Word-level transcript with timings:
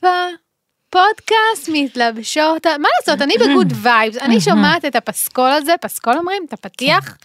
פה 0.00 0.08
פה, 0.08 0.46
פודקאסט 0.90 1.68
מתלבשות, 1.72 2.66
מה 2.66 2.88
לעשות, 3.00 3.22
אני 3.22 3.34
ב 3.38 3.45
good 3.45 3.72
vibes, 3.82 4.16
אני 4.16 4.40
שומעת 4.40 4.84
את 4.84 4.96
הפסקול 4.96 5.50
הזה, 5.50 5.74
פסקול 5.80 6.14
אומרים, 6.18 6.42
את 6.48 6.52
הפתיח, 6.52 7.16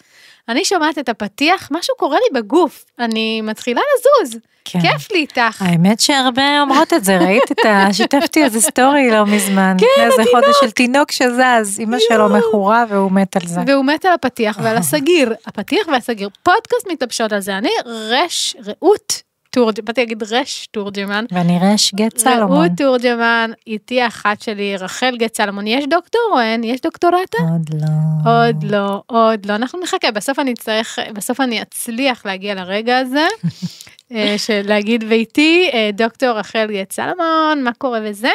אני 0.50 0.66
שומעת 0.66 0.98
את 0.98 1.10
הפתיח, 1.10 1.70
משהו 1.72 1.96
קורה 1.98 2.18
לי 2.18 2.40
בגוף, 2.42 2.86
אני 3.00 3.42
מתחילה 3.42 3.82
לזוז, 3.82 4.40
כן. 4.66 4.80
כיף 4.82 5.12
לי 5.12 5.20
איתך. 5.20 5.62
האמת 5.62 6.00
שהרבה 6.00 6.62
אומרות 6.62 6.94
את 6.94 7.06
זה, 7.06 7.18
ראית 7.18 7.52
את 7.52 7.66
ה... 7.66 7.88
שיתפתי 7.94 8.44
איזה 8.44 8.62
story 8.62 9.12
לא 9.12 9.26
מזמן. 9.26 9.78
כן, 9.80 10.04
איזה 10.04 10.22
התינוק. 10.22 10.46
חודש 10.46 10.56
של 10.62 10.72
תינוק 10.72 11.12
שזז, 11.12 11.80
אמא 11.80 11.98
שלו 12.00 12.30
מכורה 12.30 12.86
והוא 12.90 13.12
מת 13.12 13.36
על 13.36 13.48
זה. 13.48 13.62
והוא 13.68 13.86
מת 13.86 14.06
על 14.06 14.14
הפתיח 14.14 14.60
ועל 14.64 14.78
הסגיר, 14.82 15.34
הפתיח 15.46 15.88
והסגיר, 15.88 16.30
פודקאסט 16.44 16.88
מתלבשות 16.92 17.34
על 17.34 17.40
זה, 17.40 17.58
אני 17.58 17.72
רש, 17.86 18.56
רעות 18.66 19.22
תורג'מן, 19.52 19.86
באתי 19.86 20.02
להגיד 20.02 20.24
רש 20.32 20.68
תורג'מן, 20.72 21.26
ואני 21.32 21.60
רש 21.62 21.94
גט 21.96 22.18
סלומון. 22.18 22.58
רעות 22.58 22.72
תורג'מן, 22.78 23.52
איתי 23.68 24.02
האחת 24.02 24.42
שלי, 24.42 24.78
רחל 24.78 25.18
גט 25.18 25.36
סלומון, 25.38 25.68
יש 25.68 25.86
דוקטור 25.90 26.22
או 26.34 26.40
אין? 26.40 26.64
יש 26.64 26.82
דוקטורטה? 26.82 27.38
עוד 27.38 27.70
לא. 27.82 27.88
עוד 28.32 28.64
לא, 28.64 29.04
עוד 29.08 29.46
לא, 29.46 29.56
אנחנו 29.56 29.80
נחכה, 29.80 30.12
בסוף 30.12 30.40
אני 30.40 30.54
אצטרך, 30.54 31.00
בסוף 31.14 31.42
אני 31.42 31.62
אצליח 31.62 32.26
להגיע 32.26 32.56
לרגע 32.56 32.98
הזה, 32.98 33.28
אה, 34.14 34.36
של 34.38 34.62
להגיד 34.64 35.04
ואיתי 35.10 35.70
אה, 35.74 35.90
דוקטור 35.94 36.30
רחל 36.30 36.68
גט 36.72 36.92
סלומון, 36.92 37.64
מה 37.64 37.72
קורה 37.78 38.00
וזה? 38.04 38.32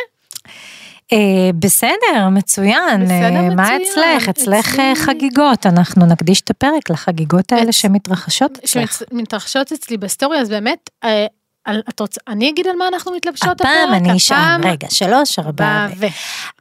אה, 1.13 1.19
בסדר, 1.59 2.29
מצוין. 2.31 3.05
בסדר, 3.05 3.15
אה, 3.37 3.55
מה 3.55 3.69
מצוין. 3.81 3.83
אצלך? 4.17 4.29
אצלך 4.29 4.79
אה, 4.79 4.93
אצלי- 4.93 5.05
חגיגות, 5.05 5.67
אנחנו 5.67 6.07
נקדיש 6.07 6.41
את 6.41 6.51
הפרק 6.51 6.91
לחגיגות 6.91 7.53
האלה 7.53 7.73
שמתרחשות 7.73 8.59
אצלך. 8.65 9.03
שמתרחשות 9.11 9.73
אצלי 9.73 9.97
בסטורי, 9.97 10.39
אז 10.39 10.49
באמת, 10.49 10.91
אה, 11.05 11.27
על- 11.65 11.83
את 11.89 12.01
רוצה, 12.01 12.21
אני 12.29 12.49
אגיד 12.51 12.67
על 12.67 12.77
מה 12.77 12.89
אנחנו 12.89 13.13
מתלבשות 13.13 13.61
הפעם 13.61 13.89
הפרק? 13.95 14.03
אני 14.09 14.17
אשאל, 14.17 14.37
הפעם 14.37 14.65
רגע, 14.65 14.87
שלוש, 14.91 15.39
ארבע, 15.39 15.87
ו... 15.97 16.07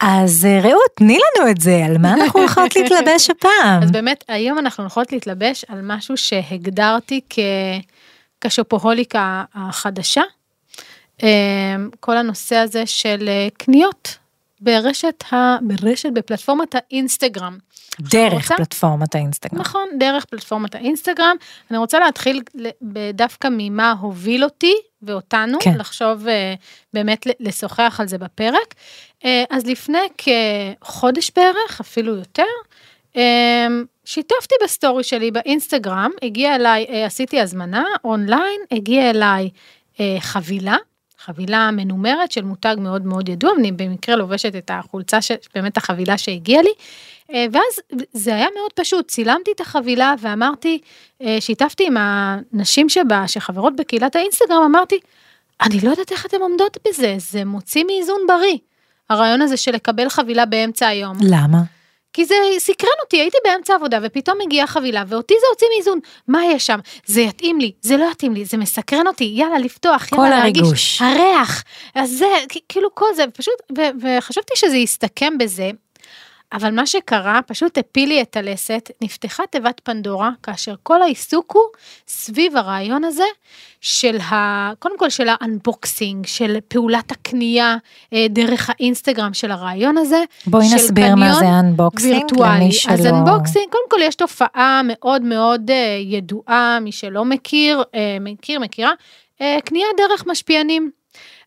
אז 0.02 0.46
אה, 0.46 0.60
רעות, 0.64 0.92
תני 0.98 1.18
לנו 1.40 1.50
את 1.52 1.62
זה, 1.62 1.86
על 1.86 1.98
מה 1.98 2.14
אנחנו 2.14 2.40
הולכות 2.40 2.76
להתלבש 2.76 3.30
הפעם? 3.30 3.84
אז 3.84 3.92
באמת, 3.92 4.24
היום 4.28 4.60
אנחנו 4.60 4.84
הולכות 4.84 5.12
להתלבש 5.12 5.66
על 5.70 5.80
משהו 5.84 6.18
שהגדרתי 6.18 7.22
כ... 7.30 7.40
כשופוהוליקה 8.42 9.44
החדשה. 9.56 10.22
אה, 11.24 11.28
כל 12.00 12.18
הנושא 12.18 12.56
הזה 12.56 12.86
של 12.86 13.26
אה, 13.28 13.48
קניות 13.58 14.18
ברשת, 14.62 15.24
ה... 15.34 15.58
ברשת, 15.62 16.10
בפלטפורמת 16.14 16.76
האינסטגרם. 16.76 17.58
דרך 18.00 18.34
רוצה? 18.34 18.56
פלטפורמת 18.56 19.16
האינסטגרם. 19.16 19.60
נכון, 19.62 19.88
דרך 20.00 20.26
פלטפורמת 20.26 20.76
האינסטגרם. 20.76 21.36
אני 21.72 21.78
רוצה 21.78 22.00
להתחיל 22.00 22.42
דווקא 23.14 23.48
ממה 23.52 23.92
הוביל 24.02 24.44
אותי 24.44 24.74
ואותנו, 25.02 25.58
כן. 25.62 25.78
לחשוב 25.78 26.28
אה, 26.28 26.54
באמת 26.94 27.28
לשוחח 27.40 27.98
על 28.00 28.08
זה 28.08 28.18
בפרק. 28.18 28.76
אה, 29.26 29.44
אז 29.50 29.66
לפני 29.66 30.08
כחודש 30.18 31.32
בערך, 31.36 31.80
אפילו 31.82 32.16
יותר, 32.16 32.44
אה, 33.18 33.68
שיתפתי 34.06 34.56
ב 34.64 34.71
story 34.71 35.04
שלי 35.04 35.32
באינסטגרם, 35.32 36.12
הגיע 36.22 36.56
אליי, 36.56 37.04
עשיתי 37.06 37.40
הזמנה 37.40 37.84
אונליין, 38.04 38.62
הגיע 38.72 39.10
אליי 39.10 39.50
חבילה. 40.20 40.76
חבילה 41.26 41.70
מנומרת 41.72 42.32
של 42.32 42.44
מותג 42.44 42.76
מאוד 42.80 43.06
מאוד 43.06 43.30
ידוע, 43.30 43.52
אני 43.60 43.72
במקרה 43.72 44.16
לובשת 44.16 44.56
את 44.56 44.72
החולצה, 44.74 45.22
של, 45.22 45.36
באמת 45.56 45.78
החבילה 45.78 46.18
שהגיעה 46.18 46.62
לי, 46.62 46.70
אה, 47.34 47.46
ואז 47.52 48.02
זה 48.14 48.36
היה 48.36 48.48
מאוד 48.56 48.74
פשוט, 48.76 49.08
צילמתי 49.08 49.52
את 49.52 49.62
החבילה 49.62 50.14
ואמרתי, 50.22 50.80
אה, 51.22 51.38
שיתפתי 51.40 51.88
עם 51.88 51.98
הנשים 51.98 52.90
שבה, 52.90 53.28
שחברות 53.28 53.76
בקהילת 53.76 54.16
האינסטגרם, 54.16 54.64
אמרתי, 54.66 55.00
אני 55.62 55.82
לא 55.82 55.90
יודעת 55.90 56.12
איך 56.12 56.26
אתן 56.26 56.38
עומדות 56.42 56.78
בזה, 56.88 57.16
זה 57.18 57.46
מוציא 57.46 57.84
מאיזון 57.84 58.22
בריא. 58.28 58.58
הרעיון 59.10 59.42
הזה 59.42 59.58
של 59.58 59.72
לקבל 59.72 60.10
חבילה 60.10 60.46
באמצע 60.46 60.88
היום. 60.88 61.18
למה? 61.22 61.58
כי 62.16 62.26
זה 62.26 62.36
סקרן 62.58 62.90
אותי, 63.04 63.18
הייתי 63.18 63.38
באמצע 63.46 63.76
עבודה 63.76 64.00
ופתאום 64.04 64.38
מגיעה 64.46 64.68
חבילה 64.68 65.04
ואותי 65.08 65.34
זה 65.40 65.46
הוציא 65.52 65.68
מאיזון, 65.76 66.00
מה 66.28 66.46
יש 66.46 66.68
שם? 66.68 66.80
זה 67.06 67.22
יתאים 67.22 67.60
לי, 67.60 67.72
זה 67.82 67.98
לא 67.98 68.06
יתאים 68.12 68.34
לי, 68.34 68.46
זה 68.46 68.58
מסקרן 68.58 69.08
אותי, 69.08 69.32
יאללה 69.36 69.58
לפתוח, 69.60 70.06
כל 70.10 70.16
יאללה 70.16 70.30
להרגיש, 70.30 70.62
הריגוש. 70.62 71.02
הריח, 71.02 71.64
אז 71.96 72.12
זה, 72.12 72.26
כאילו 72.70 72.96
כל 72.96 73.06
זה, 73.16 73.24
פשוט, 73.34 73.54
ו- 73.78 73.90
וחשבתי 74.02 74.54
שזה 74.56 74.78
יסתכם 74.78 75.38
בזה, 75.38 75.72
אבל 76.56 76.72
מה 76.72 76.86
שקרה, 76.86 77.40
פשוט 77.48 77.78
הפיל 77.78 78.10
לי 78.10 78.22
את 78.22 78.38
הלסת, 78.38 78.92
נפתחה 79.02 79.44
תיבת 79.50 79.82
פנדורה, 79.84 80.32
כאשר 80.44 80.76
כל 80.84 81.02
העיסוק 81.02 81.52
הוא 81.56 81.64
סביב 82.08 82.58
הרעיון 82.58 83.04
הזה 83.04 83.24
של 83.82 84.18
ה... 84.20 84.72
קודם 84.80 84.98
כל 84.98 85.10
של 85.10 85.28
ה 85.30 85.40
unboxing, 85.40 86.26
של 86.26 86.58
פעולת 86.68 87.12
הקנייה 87.12 87.78
אה, 88.14 88.26
דרך 88.30 88.70
האינסטגרם 88.70 89.34
של 89.34 89.52
הרעיון 89.52 89.98
הזה. 89.98 90.24
בואי 90.48 90.66
נסביר 90.76 91.16
מה 91.16 91.34
זה 91.34 91.46
unboxing, 91.60 92.14
וירטואלי. 92.14 92.64
למי 92.64 92.72
שלא... 92.72 92.94
אז 92.94 93.06
unboxing, 93.06 93.66
קודם 93.72 93.90
כל 93.90 94.00
יש 94.02 94.16
תופעה 94.16 94.82
מאוד 94.84 95.22
מאוד 95.22 95.72
אה, 95.72 95.98
ידועה, 96.02 96.80
מי 96.82 96.92
שלא 96.92 97.26
מכיר, 97.26 97.84
אה, 97.96 98.18
מכיר, 98.20 98.60
מכירה, 98.60 98.92
קנייה 99.66 99.88
דרך 99.98 100.28
משפיענים. 100.28 100.92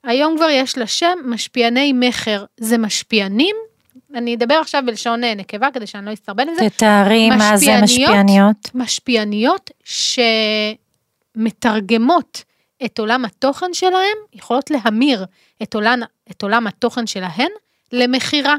היום 0.05 0.37
כבר 0.37 0.49
יש 0.51 0.79
לה 0.79 0.87
שם, 0.87 1.19
משפיעני 1.25 1.93
מכר. 1.93 2.45
זה 2.61 2.79
משפיענים, 2.79 3.57
אני 4.15 4.35
אדבר 4.35 4.55
עכשיו 4.55 4.83
בלשון 4.87 5.25
אה, 5.25 5.35
נקבה 5.35 5.69
כדי 5.75 5.87
שאני 5.87 6.07
לא 6.07 6.13
אסתרבן 6.13 6.49
עם 6.49 6.55
זה, 6.55 6.71
תתארי 6.71 7.31
מה 7.31 7.57
זה 7.57 7.83
משפיעניות. 7.83 8.11
משפיעניות. 8.11 8.71
משפיעניות 8.75 9.71
שמתרגמות 11.37 12.45
את 12.85 12.99
עולם 12.99 13.25
התוכן 13.25 13.73
שלהם, 13.73 14.17
יכולות 14.33 14.71
להמיר 14.71 15.25
את 15.63 15.75
עולם, 15.75 16.01
את 16.31 16.43
עולם 16.43 16.67
התוכן 16.67 17.07
שלהן 17.07 17.51
למכירה. 17.93 18.57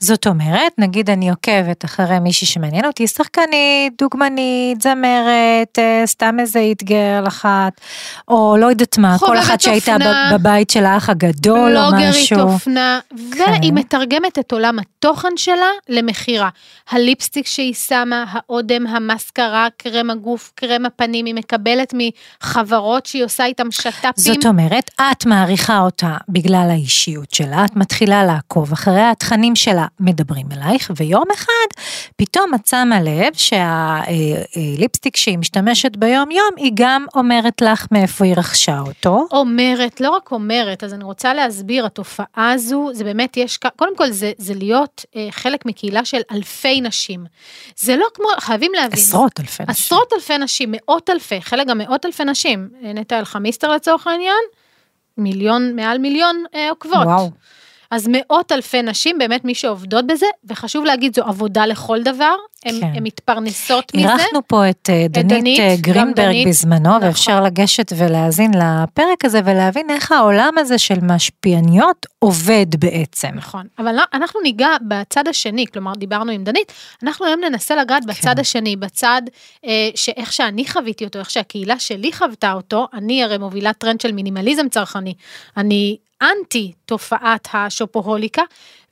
זאת 0.00 0.26
אומרת, 0.26 0.72
נגיד 0.78 1.10
אני 1.10 1.30
עוקבת 1.30 1.84
אחרי 1.84 2.18
מישהי 2.18 2.46
שמעניין 2.46 2.84
אותי, 2.84 3.06
שחקנית, 3.06 3.92
דוגמנית, 3.98 4.82
זמרת, 4.82 5.78
אה, 5.78 6.02
סתם 6.06 6.36
איזה 6.40 6.58
איט 6.58 6.82
גרל 6.82 7.26
אחת, 7.26 7.80
או 8.28 8.56
לא 8.58 8.66
יודעת 8.66 8.98
מה, 8.98 9.18
כל 9.18 9.38
אחת 9.38 9.60
שהייתה 9.60 9.94
אופנה. 9.94 10.30
בבית 10.32 10.70
של 10.70 10.84
האח 10.84 11.10
הגדול 11.10 11.76
או 11.76 11.90
בלוגרית 11.90 12.08
משהו. 12.08 12.40
אופנה, 12.40 13.00
והיא 13.36 13.72
מתרגמת 13.72 14.38
את 14.38 14.52
עולם 14.52 14.78
התוכן 14.78 15.36
שלה 15.36 15.70
למכירה. 15.88 16.48
הליפסטיק 16.90 17.46
שהיא 17.46 17.74
שמה, 17.74 18.24
האודם, 18.30 18.86
המסקרה, 18.86 19.68
קרם 19.76 20.10
הגוף, 20.10 20.52
קרם 20.54 20.86
הפנים, 20.86 21.26
היא 21.26 21.34
מקבלת 21.34 21.94
מחברות 21.94 23.06
שהיא 23.06 23.24
עושה 23.24 23.44
איתם 23.44 23.70
שת"פים. 23.70 24.12
זאת 24.16 24.46
אומרת, 24.46 24.90
את 25.00 25.26
מעריכה 25.26 25.78
אותה 25.78 26.16
בגלל 26.28 26.66
האישיות 26.70 27.34
שלה, 27.34 27.64
את 27.64 27.76
מתחילה 27.76 28.24
לעקוב 28.24 28.72
אחריה, 28.72 29.10
התכנים 29.10 29.56
שלה 29.60 29.86
מדברים 30.00 30.46
אלייך, 30.52 30.90
ויום 30.96 31.24
אחד 31.34 31.82
פתאום 32.16 32.54
את 32.54 32.66
שמה 32.66 33.00
לב 33.00 33.32
שהליפסטיק 33.34 35.16
שהיא 35.16 35.38
משתמשת 35.38 35.96
ביום 35.96 36.30
יום, 36.30 36.50
היא 36.56 36.72
גם 36.74 37.06
אומרת 37.14 37.62
לך 37.62 37.86
מאיפה 37.90 38.24
היא 38.24 38.34
רכשה 38.36 38.80
אותו. 38.80 39.26
אומרת, 39.32 40.00
לא 40.00 40.10
רק 40.10 40.32
אומרת, 40.32 40.84
אז 40.84 40.94
אני 40.94 41.04
רוצה 41.04 41.34
להסביר, 41.34 41.86
התופעה 41.86 42.52
הזו, 42.52 42.90
זה 42.92 43.04
באמת 43.04 43.36
יש, 43.36 43.58
קודם 43.76 43.96
כל 43.96 44.10
זה, 44.10 44.32
זה 44.38 44.54
להיות 44.54 45.04
אה, 45.16 45.28
חלק 45.30 45.66
מקהילה 45.66 46.04
של 46.04 46.20
אלפי 46.32 46.80
נשים. 46.80 47.24
זה 47.76 47.96
לא 47.96 48.06
כמו, 48.14 48.26
חייבים 48.40 48.72
להבין. 48.74 48.92
עשרות 48.92 49.40
אלפי 49.40 49.62
נשים. 49.62 49.70
עשרות 49.70 50.12
אלפי 50.12 50.38
נשים, 50.38 50.68
מאות 50.72 51.10
אלפי, 51.10 51.42
חלק 51.42 51.66
גם 51.66 51.78
מאות 51.78 52.06
אלפי 52.06 52.24
נשים. 52.24 52.68
אה, 52.84 52.92
נטע 52.92 53.18
אלחמיסטר 53.18 53.68
לצורך 53.68 54.06
העניין, 54.06 54.44
מיליון, 55.18 55.76
מעל 55.76 55.98
מיליון 55.98 56.44
אה, 56.54 56.70
עוקבות. 56.70 57.06
וואו. 57.06 57.30
אז 57.90 58.08
מאות 58.08 58.52
אלפי 58.52 58.82
נשים, 58.82 59.18
באמת 59.18 59.44
מי 59.44 59.54
שעובדות 59.54 60.06
בזה, 60.06 60.26
וחשוב 60.44 60.84
להגיד, 60.84 61.16
זו 61.16 61.22
עבודה 61.22 61.66
לכל 61.66 62.02
דבר, 62.02 62.34
הן 62.64 62.80
כן. 62.80 63.02
מתפרנסות 63.02 63.94
מזה. 63.94 64.08
אירחנו 64.08 64.40
פה 64.46 64.70
את 64.70 64.90
אה, 64.92 65.06
דנית 65.08 65.26
דנית, 65.26 65.60
אה, 65.60 65.74
גרינברג 65.80 66.26
דנית, 66.26 66.48
בזמנו, 66.48 66.88
נכון. 66.88 67.02
ואפשר 67.02 67.40
לגשת 67.40 67.92
ולהאזין 67.96 68.50
לפרק 68.54 69.24
הזה 69.24 69.40
ולהבין 69.44 69.90
איך 69.90 70.12
העולם 70.12 70.54
הזה 70.58 70.78
של 70.78 70.98
משפיעניות 71.02 72.06
עובד 72.18 72.66
בעצם. 72.78 73.28
נכון, 73.34 73.66
אבל 73.78 73.92
לא- 73.92 74.02
אנחנו 74.14 74.40
ניגע 74.40 74.68
בצד 74.88 75.28
השני, 75.28 75.66
כלומר 75.66 75.94
דיברנו 75.94 76.32
עם 76.32 76.44
דנית, 76.44 76.72
אנחנו 77.02 77.26
היום 77.26 77.40
ננסה 77.40 77.76
לגעת 77.76 78.06
בצד 78.06 78.34
כן. 78.34 78.40
השני, 78.40 78.76
בצד 78.76 79.22
אה, 79.66 79.88
שאיך 79.94 80.32
שאני 80.32 80.68
חוויתי 80.68 81.04
אותו, 81.04 81.18
איך 81.18 81.30
שהקהילה 81.30 81.78
שלי 81.78 82.12
חוותה 82.12 82.52
אותו, 82.52 82.86
אני 82.94 83.24
הרי 83.24 83.38
מובילת 83.38 83.78
טרנד 83.78 84.00
של 84.00 84.12
מינימליזם 84.12 84.68
צרכני, 84.68 85.14
אני 85.56 85.96
אנטי 86.22 86.72
תופעת 86.86 87.48
השופוהוליקה, 87.52 88.42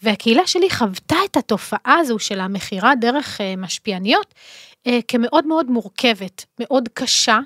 והקהילה 0.03 0.47
שלי 0.47 0.71
חוותה 0.71 1.17
את 1.25 1.37
התופעה 1.37 1.99
הזו 2.01 2.19
של 2.19 2.41
המכירה 2.41 2.95
דרך 2.95 3.41
אה, 3.41 3.55
משפיעניות 3.57 4.35
אה, 4.87 4.99
כמאוד 5.09 5.47
מאוד 5.47 5.71
מורכבת, 5.71 6.45
מאוד 6.61 6.89
קשה, 6.95 7.39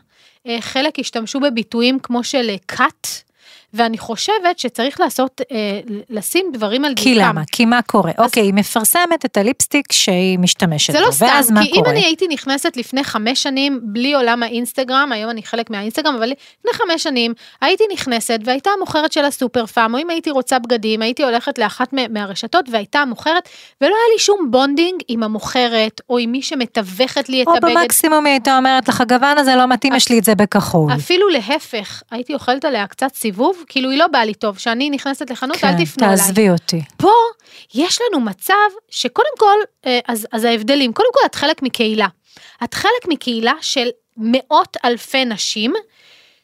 אה, 0.46 0.56
חלק 0.60 0.98
השתמשו 0.98 1.40
בביטויים 1.40 1.98
כמו 1.98 2.24
של 2.24 2.50
cut. 2.72 3.31
ואני 3.74 3.98
חושבת 3.98 4.58
שצריך 4.58 5.00
לעשות, 5.00 5.40
אה, 5.52 5.80
לשים 6.10 6.46
דברים 6.52 6.84
על 6.84 6.92
דיוקם. 6.92 7.10
כי 7.10 7.14
למה? 7.14 7.42
כי 7.52 7.64
מה 7.64 7.82
קורה? 7.82 8.10
אז... 8.18 8.24
אוקיי, 8.24 8.42
היא 8.42 8.54
מפרסמת 8.54 9.24
את 9.24 9.36
הליפסטיק 9.36 9.92
שהיא 9.92 10.38
משתמשת 10.38 10.92
בו, 10.92 10.98
ואז 10.98 11.10
מה 11.10 11.20
קורה? 11.20 11.34
זה 11.44 11.50
לא 11.50 11.64
סתם, 11.64 11.72
כי 11.72 11.78
אם 11.80 11.84
אני 11.86 12.04
הייתי 12.04 12.28
נכנסת 12.28 12.76
לפני 12.76 13.04
חמש 13.04 13.42
שנים 13.42 13.80
בלי 13.82 14.14
עולם 14.14 14.42
האינסטגרם, 14.42 15.12
היום 15.12 15.30
אני 15.30 15.42
חלק 15.42 15.70
מהאינסטגרם, 15.70 16.14
אבל 16.14 16.30
לפני 16.30 16.72
חמש 16.72 17.02
שנים 17.02 17.34
הייתי 17.60 17.84
נכנסת 17.92 18.38
והייתה 18.44 18.70
המוכרת 18.76 19.12
של 19.12 19.24
הסופר 19.24 19.66
פארם, 19.66 19.94
או 19.94 19.98
אם 19.98 20.10
הייתי 20.10 20.30
רוצה 20.30 20.58
בגדים, 20.58 21.02
הייתי 21.02 21.22
הולכת 21.22 21.58
לאחת 21.58 21.94
מהרשתות 22.10 22.64
והייתה 22.70 22.98
המוכרת, 22.98 23.48
ולא 23.80 23.90
היה 23.90 24.14
לי 24.14 24.18
שום 24.18 24.50
bonding 24.50 25.00
עם 25.08 25.22
המוכרת, 25.22 26.00
או 26.10 26.18
עם 26.18 26.32
מי 26.32 26.42
שמתווכת 26.42 27.28
לי 27.28 27.42
את 27.42 27.48
הבגד. 27.48 27.64
או 27.64 27.74
במקסימום 27.74 28.26
היא 28.26 28.32
הייתה 28.32 28.56
אומרת 28.56 28.88
לך, 28.88 29.00
הגוון 29.00 29.38
הזה 29.38 29.56
לא 29.56 29.66
מתאים, 29.66 29.94
יש 29.94 30.08
לי 30.10 30.18
את 30.18 30.24
זה 30.24 30.34
בכחול. 30.34 30.92
אפילו 30.92 31.28
להפך, 31.28 32.02
הייתי 32.10 32.34
אוכלת 32.34 32.64
עליה 32.64 32.86
קצת 32.86 33.14
סיבוב, 33.14 33.61
כאילו 33.68 33.90
היא 33.90 33.98
לא 33.98 34.06
באה 34.06 34.24
לי 34.24 34.34
טוב, 34.34 34.58
שאני 34.58 34.90
נכנסת 34.90 35.30
לחנות, 35.30 35.56
כן, 35.56 35.66
אל 35.66 35.84
תפנו 35.84 36.06
אליי. 36.06 36.16
כן, 36.16 36.22
תעזבי 36.22 36.50
אותי. 36.50 36.82
פה 36.96 37.12
יש 37.74 37.98
לנו 38.00 38.20
מצב 38.20 38.54
שקודם 38.90 39.34
כל, 39.38 39.56
אה, 39.86 39.98
אז, 40.08 40.26
אז 40.32 40.44
ההבדלים, 40.44 40.92
קודם 40.92 41.08
כל 41.12 41.20
את 41.26 41.34
חלק 41.34 41.62
מקהילה. 41.62 42.06
את 42.64 42.74
חלק 42.74 43.08
מקהילה 43.08 43.52
של 43.60 43.88
מאות 44.16 44.76
אלפי 44.84 45.24
נשים, 45.24 45.72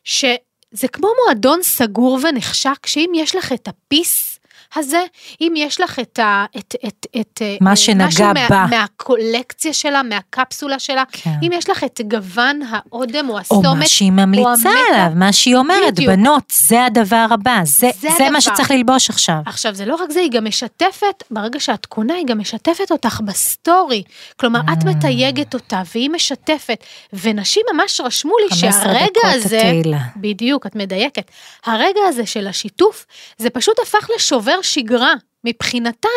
שזה 0.04 0.88
כמו 0.92 1.08
מועדון 1.24 1.62
סגור 1.62 2.18
ונחשק, 2.22 2.86
שאם 2.86 3.12
יש 3.14 3.36
לך 3.36 3.52
את 3.52 3.68
ה 3.68 3.78
piece, 3.78 4.37
הזה, 4.76 5.02
אם 5.40 5.54
יש 5.56 5.80
לך 5.80 5.98
את 5.98 6.18
ה... 6.18 6.44
את, 6.56 6.74
את, 6.86 7.06
את, 7.20 7.42
אה, 7.42 7.56
מה 7.60 7.76
שנגע 7.76 8.32
בה. 8.32 8.48
מה, 8.50 8.66
מהקולקציה 8.66 9.72
שלה, 9.72 10.02
מהקפסולה 10.02 10.78
שלה, 10.78 11.02
כן. 11.12 11.30
אם 11.42 11.50
יש 11.52 11.70
לך 11.70 11.84
את 11.84 12.00
גוון 12.08 12.60
האודם 12.70 13.28
או 13.28 13.38
הסתומת, 13.38 13.66
או 13.66 13.76
מה 13.76 13.86
שהיא 13.86 14.12
ממליצה 14.12 14.70
עליו, 14.88 15.12
מה 15.14 15.32
שהיא 15.32 15.56
אומרת, 15.56 15.94
בדיוק. 15.94 16.12
בנות, 16.12 16.52
זה 16.56 16.84
הדבר 16.84 17.26
הבא, 17.30 17.60
זה, 17.64 17.90
זה, 18.00 18.08
זה 18.18 18.30
מה 18.30 18.40
שצריך 18.40 18.70
ללבוש 18.70 19.10
עכשיו. 19.10 19.36
עכשיו, 19.46 19.74
זה 19.74 19.86
לא 19.86 19.94
רק 19.94 20.10
זה, 20.10 20.20
היא 20.20 20.30
גם 20.30 20.44
משתפת, 20.44 21.22
ברגע 21.30 21.60
שאת 21.60 21.86
קונה, 21.86 22.14
היא 22.14 22.26
גם 22.26 22.38
משתפת 22.38 22.90
אותך 22.90 23.20
בסטורי. 23.24 24.02
כלומר, 24.36 24.60
את 24.72 24.82
mm. 24.82 24.88
מתייגת 24.88 25.54
אותה, 25.54 25.82
והיא 25.94 26.10
משתפת, 26.10 26.84
ונשים 27.12 27.62
ממש 27.72 28.00
רשמו 28.00 28.32
לי 28.38 28.56
שהרגע 28.56 29.20
הזה, 29.24 29.58
התהילה. 29.58 29.98
בדיוק, 30.16 30.66
את 30.66 30.76
מדייקת, 30.76 31.30
הרגע 31.66 32.00
הזה 32.08 32.26
של 32.26 32.46
השיתוף, 32.46 33.06
זה 33.38 33.50
פשוט 33.50 33.78
הפך 33.82 34.10
לשובר 34.16 34.57
שגרה. 34.62 35.14
מבחינתן, 35.44 36.08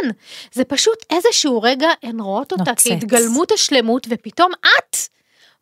זה 0.51 0.63
פשוט 0.63 0.97
איזשהו 1.09 1.61
רגע, 1.61 1.89
הן 2.03 2.19
רואות 2.19 2.51
אותה 2.51 2.71
נוצץ. 2.71 2.87
כהתגלמות 2.87 3.51
השלמות, 3.51 4.07
ופתאום 4.09 4.51
את 4.61 4.97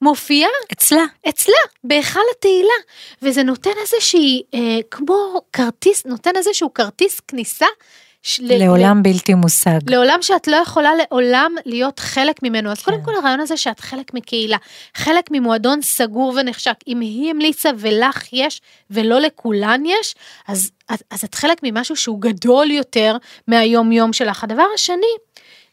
מופיעה 0.02 0.50
אצלה, 0.74 1.04
אצלה, 1.30 1.58
בהיכל 1.84 2.20
התהילה, 2.38 2.74
וזה 3.22 3.44
נותן 3.44 3.72
איזושהי, 3.82 4.44
אה, 4.54 4.60
כמו 4.92 5.42
כרטיס, 5.54 6.06
נותן 6.06 6.32
איזשהו 6.36 6.74
כרטיס 6.74 7.20
כניסה 7.20 7.66
לעולם 8.42 9.00
ל... 9.00 9.02
בלתי 9.02 9.34
מושג. 9.34 9.80
לעולם 9.90 10.18
שאת 10.22 10.48
לא 10.48 10.56
יכולה 10.56 10.92
לעולם 10.96 11.52
להיות 11.66 12.00
חלק 12.00 12.44
ממנו. 12.44 12.72
אז 12.72 12.82
כן. 12.82 12.92
קודם 12.92 13.04
כל 13.04 13.16
הרעיון 13.16 13.40
הזה 13.40 13.58
שאת 13.58 13.80
חלק 13.80 14.14
מקהילה, 14.14 14.58
חלק 14.96 15.30
ממועדון 15.32 15.82
סגור 15.82 16.34
ונחשק. 16.36 16.76
אם 16.88 17.00
היא 17.00 17.30
המליצה 17.30 17.70
ולך 17.78 18.34
יש 18.34 18.62
ולא 18.92 19.20
לכולן 19.20 19.84
יש, 19.86 20.16
אז, 20.48 20.72
אז, 20.90 21.00
אז 21.12 21.24
את 21.24 21.36
חלק 21.36 21.58
ממשהו 21.64 21.96
שהוא 21.96 22.22
גדול 22.22 22.72
יותר 22.72 23.18
מהיום 23.48 23.92
יום 23.92 24.14
שלך. 24.14 24.44
הדבר 24.44 24.66
השני, 24.76 25.16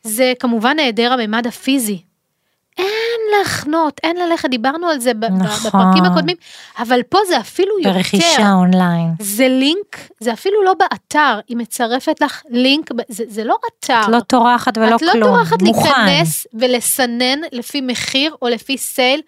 זה 0.03 0.33
כמובן 0.39 0.79
היעדר 0.79 1.13
הממד 1.13 1.47
הפיזי. 1.47 2.03
אין 2.79 3.39
להחנות, 3.39 4.01
אין 4.03 4.17
ללכת, 4.17 4.51
דיברנו 4.51 4.87
על 4.89 5.01
זה 5.01 5.13
נכון. 5.15 5.67
בפרקים 5.67 6.05
הקודמים, 6.05 6.37
אבל 6.79 7.03
פה 7.03 7.19
זה 7.29 7.41
אפילו 7.41 7.75
ברכישה 7.85 8.17
יותר. 8.17 8.29
ברכישה 8.29 8.53
אונליין. 8.53 9.15
זה 9.21 9.49
לינק, 9.49 9.97
זה 10.21 10.33
אפילו 10.33 10.65
לא 10.65 10.75
באתר, 10.75 11.41
היא 11.49 11.57
מצרפת 11.57 12.21
לך 12.21 12.43
לינק, 12.51 12.91
זה, 13.09 13.25
זה 13.29 13.45
לא 13.45 13.57
אתר. 13.69 14.01
את 14.05 14.09
לא 14.09 14.21
טורחת 14.21 14.79
ולא 14.79 14.95
את 14.95 15.01
כלום, 15.01 15.11
את 15.13 15.21
לא 15.21 15.27
טורחת 15.27 15.63
להיכנס 15.63 16.47
ולסנן 16.55 17.39
לפי 17.53 17.81
מחיר 17.81 18.35
או 18.43 18.49
לפי 18.49 18.79
סייל, 18.79 19.21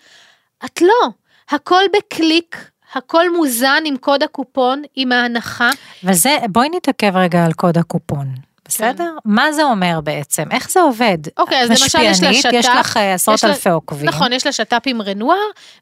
את 0.65 0.83
לא. 0.83 1.09
הכל 1.51 1.83
בקליק, 1.97 2.71
הכל 2.95 3.37
מוזן 3.37 3.83
עם 3.85 3.97
קוד 3.97 4.23
הקופון, 4.23 4.83
עם 4.97 5.13
ההנחה. 5.13 5.71
וזה, 6.05 6.37
בואי 6.49 6.69
נתעכב 6.77 7.17
רגע 7.17 7.45
על 7.45 7.53
קוד 7.53 7.79
הקופון. 7.79 8.48
בסדר? 8.69 9.05
כן. 9.25 9.31
מה 9.31 9.53
זה 9.53 9.63
אומר 9.63 10.01
בעצם? 10.01 10.43
איך 10.51 10.71
זה 10.71 10.81
עובד? 10.81 11.19
אוקיי, 11.39 11.63
אז 11.63 11.71
למשל 11.71 11.99
יש 12.03 12.23
לה 12.23 12.35
שת"פ. 12.35 12.53
יש 12.53 12.67
לך 12.67 12.97
אה, 12.97 13.15
עשרות 13.15 13.45
אלפי 13.45 13.69
עוקבים. 13.69 14.09
נכון, 14.09 14.33
יש 14.33 14.47
לה 14.47 14.53
שת"פ 14.53 14.83
עם 14.87 15.03
רנואר, 15.03 15.37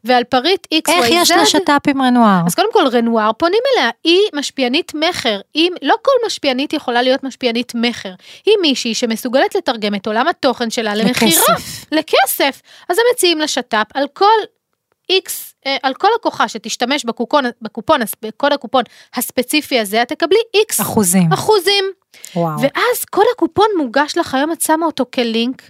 ועל 0.04 0.24
פריט 0.24 0.66
XYZ. 0.74 0.92
איך 0.92 1.06
יש 1.10 1.30
לה 1.30 1.46
שת"פ 1.46 1.88
עם 1.88 2.02
רנואר? 2.02 2.40
אז 2.46 2.54
קודם 2.54 2.72
כל 2.72 2.86
רנואר 2.92 3.30
פונים 3.32 3.60
אליה, 3.72 3.90
היא 4.04 4.20
משפיענית 4.34 4.92
מכר. 4.94 5.40
היא, 5.54 5.70
לא 5.82 5.94
כל 6.02 6.26
משפיענית 6.26 6.72
יכולה 6.72 7.02
להיות 7.02 7.24
משפיענית 7.24 7.72
מכר. 7.74 8.12
היא 8.46 8.54
מישהי 8.62 8.94
שמסוגלת 8.94 9.54
לתרגם 9.54 9.94
את 9.94 10.06
עולם 10.06 10.28
התוכן 10.28 10.70
שלה 10.70 10.94
למכירה. 10.94 11.30
לכסף. 11.30 11.84
לכסף. 11.92 12.62
אז 12.88 12.98
הם 12.98 13.04
מציעים 13.12 13.38
לה 13.38 13.48
שת"פ 13.48 13.86
על 13.94 14.06
כל 14.12 14.26
X, 15.12 15.30
אה, 15.66 15.76
על 15.82 15.94
כל 15.94 16.08
לקוחה 16.18 16.48
שתשתמש 16.48 17.04
בקופון, 17.04 17.44
בקופון, 17.62 18.00
בקוד 18.22 18.52
הקופון 18.52 18.82
הספציפי 19.14 19.80
הזה, 19.80 20.02
את 20.02 20.08
תקבלי 20.08 20.38
X 20.56 20.82
אחוזים. 20.82 21.32
אחוזים. 21.32 21.84
וואו. 22.36 22.60
ואז 22.60 23.04
קוד 23.10 23.24
הקופון 23.34 23.66
מוגש 23.76 24.16
לך, 24.16 24.34
היום 24.34 24.52
את 24.52 24.60
שמה 24.60 24.86
אותו 24.86 25.04
כלינק, 25.14 25.62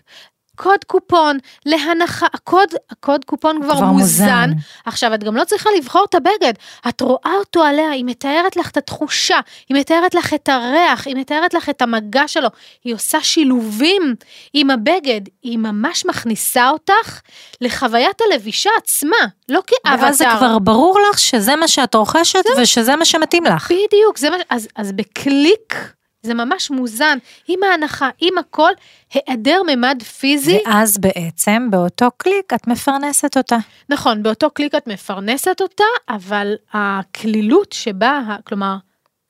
קוד 0.57 0.85
קופון 0.87 1.39
להנחה, 1.67 2.27
הקוד, 2.35 2.69
הקוד 2.91 3.25
קופון 3.25 3.63
כבר, 3.63 3.77
כבר 3.77 3.85
מוזן. 3.85 4.25
מוזן. 4.25 4.51
עכשיו, 4.87 5.15
את 5.15 5.25
גם 5.25 5.37
לא 5.37 5.45
צריכה 5.45 5.71
לבחור 5.79 6.05
את 6.09 6.15
הבגד, 6.15 6.53
את 6.89 7.01
רואה 7.01 7.33
אותו 7.39 7.63
עליה, 7.63 7.91
היא 7.91 8.05
מתארת 8.05 8.57
לך 8.57 8.71
את 8.71 8.77
התחושה, 8.77 9.39
היא 9.69 9.77
מתארת 9.77 10.15
לך 10.15 10.35
את 10.35 10.49
הריח, 10.49 11.07
היא 11.07 11.17
מתארת 11.17 11.55
לך 11.55 11.69
את 11.69 11.83
המגע 11.83 12.29
שלו, 12.29 12.49
היא 12.85 12.95
עושה 12.95 13.21
שילובים 13.21 14.15
עם 14.53 14.71
הבגד, 14.71 15.21
היא 15.43 15.59
ממש 15.59 16.07
מכניסה 16.07 16.71
אותך 16.71 17.21
לחוויית 17.61 18.21
הלבישה 18.21 18.71
עצמה, 18.77 19.17
לא 19.49 19.61
כאווטאר. 19.67 20.03
ואז 20.05 20.19
זה 20.19 20.25
כבר 20.39 20.59
ברור 20.59 20.99
לך 21.11 21.19
שזה 21.19 21.57
מה 21.57 21.69
שאת 21.69 21.95
רוכשת 21.95 22.43
זה... 22.57 22.63
ושזה 22.63 22.97
מה 22.97 23.05
שמתאים 23.05 23.45
לך. 23.45 23.67
בדיוק, 23.67 24.19
זה 24.19 24.31
מה, 24.31 24.37
אז, 24.51 24.69
אז 24.77 24.93
בקליק, 24.93 25.96
זה 26.27 26.35
ממש 26.35 26.71
מוזן, 26.71 27.19
עם 27.49 27.63
ההנחה, 27.63 28.09
עם 28.21 28.39
הכל, 28.39 28.73
היעדר 29.15 29.63
ממד 29.67 30.03
פיזי. 30.03 30.59
ואז 30.67 30.99
בעצם 30.99 31.69
באותו 31.71 32.09
קליק 32.17 32.53
את 32.55 32.67
מפרנסת 32.67 33.37
אותה. 33.37 33.57
נכון, 33.89 34.23
באותו 34.23 34.51
קליק 34.51 34.75
את 34.75 34.87
מפרנסת 34.87 35.61
אותה, 35.61 35.85
אבל 36.09 36.55
הקלילות 36.73 37.73
שבה, 37.73 38.21
כלומר, 38.45 38.77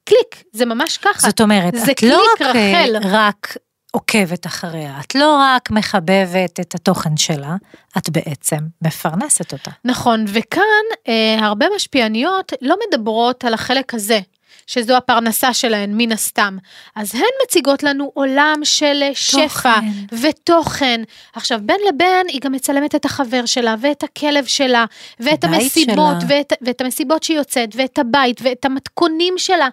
קליק, 0.05 0.45
זה 0.53 0.67
ממש 0.67 0.97
ככה. 0.97 1.29
זאת 1.29 1.41
אומרת, 1.41 1.75
זה 1.75 1.93
את 1.93 2.03
לא 2.03 2.23
רק, 2.35 2.43
רחל. 2.43 2.97
רק 3.03 3.57
עוקבת 3.93 4.47
אחריה, 4.47 5.01
את 5.01 5.15
לא 5.15 5.39
רק 5.41 5.71
מחבבת 5.71 6.61
את 6.61 6.75
התוכן 6.75 7.17
שלה, 7.17 7.57
את 7.99 8.11
בעצם 8.11 8.59
מפרנסת 8.83 9.53
אותה. 9.53 9.71
נכון, 9.85 10.25
וכאן 10.29 10.63
אה, 11.09 11.37
הרבה 11.41 11.67
משפיעניות 11.77 12.53
לא 12.63 12.77
מדברות 12.89 13.45
על 13.45 13.55
החלק 13.55 13.95
הזה 13.95 14.21
שזו 14.67 14.97
הפרנסה 14.97 15.55
שלהן 15.55 15.91
מן 15.95 16.13
הסתם. 16.13 16.59
אז 16.95 17.15
הן 17.15 17.23
מציגות 17.45 17.83
לנו 17.83 18.11
עולם 18.15 18.61
של 18.65 19.03
תוכן. 19.33 19.49
שפע 19.49 19.79
ותוכן. 20.13 21.01
עכשיו 21.33 21.61
בין 21.63 21.81
לבין 21.89 22.27
היא 22.29 22.41
גם 22.41 22.53
מצלמת 22.53 22.95
את 22.95 23.05
החבר 23.05 23.47
שלה 23.47 23.75
ואת 23.81 24.03
הכלב 24.03 24.45
שלה 24.45 24.85
ואת 25.21 25.45
המסיבות 25.45 26.17
שלה. 26.21 26.29
ואת, 26.29 26.53
ואת 26.63 26.81
המסיבות 26.81 27.23
שהיא 27.23 27.37
יוצאת 27.37 27.69
ואת 27.77 27.99
הבית 27.99 28.41
ואת 28.43 28.65
המתכונים 28.65 29.35
שלה. 29.39 29.69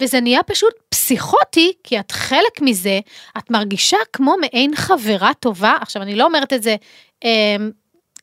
וזה 0.00 0.20
נהיה 0.20 0.42
פשוט 0.42 0.74
פסיכוטי, 0.88 1.72
כי 1.84 2.00
את 2.00 2.12
חלק 2.12 2.60
מזה, 2.60 3.00
את 3.38 3.50
מרגישה 3.50 3.96
כמו 4.12 4.34
מעין 4.40 4.76
חברה 4.76 5.34
טובה. 5.40 5.76
עכשיו, 5.80 6.02
אני 6.02 6.14
לא 6.16 6.24
אומרת 6.24 6.52
את 6.52 6.62
זה, 6.62 6.76
אה, 7.24 7.56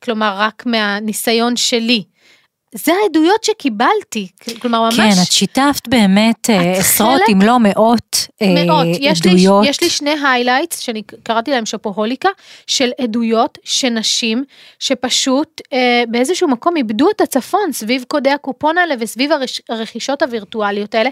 כלומר, 0.03 0.35
רק 0.37 0.65
מהניסיון 0.65 1.55
שלי. 1.55 2.03
זה 2.73 2.91
העדויות 3.03 3.43
שקיבלתי, 3.43 4.27
כלומר 4.61 4.83
ממש... 4.83 4.95
כן, 4.95 5.09
את 5.21 5.31
שיתפת 5.31 5.87
באמת 5.87 6.49
אה, 6.49 6.73
את 6.73 6.77
עשרות 6.77 7.21
חלק, 7.25 7.29
אם 7.33 7.41
לא 7.41 7.57
מאות, 7.59 8.27
אה, 8.41 8.65
מאות. 8.65 8.85
אה, 8.85 8.91
יש 8.99 9.21
עדויות. 9.21 9.63
לי, 9.63 9.69
יש 9.69 9.81
לי 9.81 9.89
שני 9.89 10.15
highlights, 10.23 10.79
שאני 10.79 11.01
קראתי 11.23 11.51
להם 11.51 11.65
שופוהוליקה, 11.65 12.29
של 12.67 12.91
עדויות 13.01 13.57
שנשים 13.63 14.43
שפשוט 14.79 15.61
אה, 15.73 16.03
באיזשהו 16.07 16.47
מקום 16.47 16.77
איבדו 16.77 17.09
את 17.09 17.21
הצפון 17.21 17.71
סביב 17.71 18.05
קודי 18.07 18.29
הקופון 18.29 18.77
האלה 18.77 18.95
וסביב 18.99 19.31
הרכישות 19.69 20.21
הווירטואליות 20.21 20.95
האלה. 20.95 21.09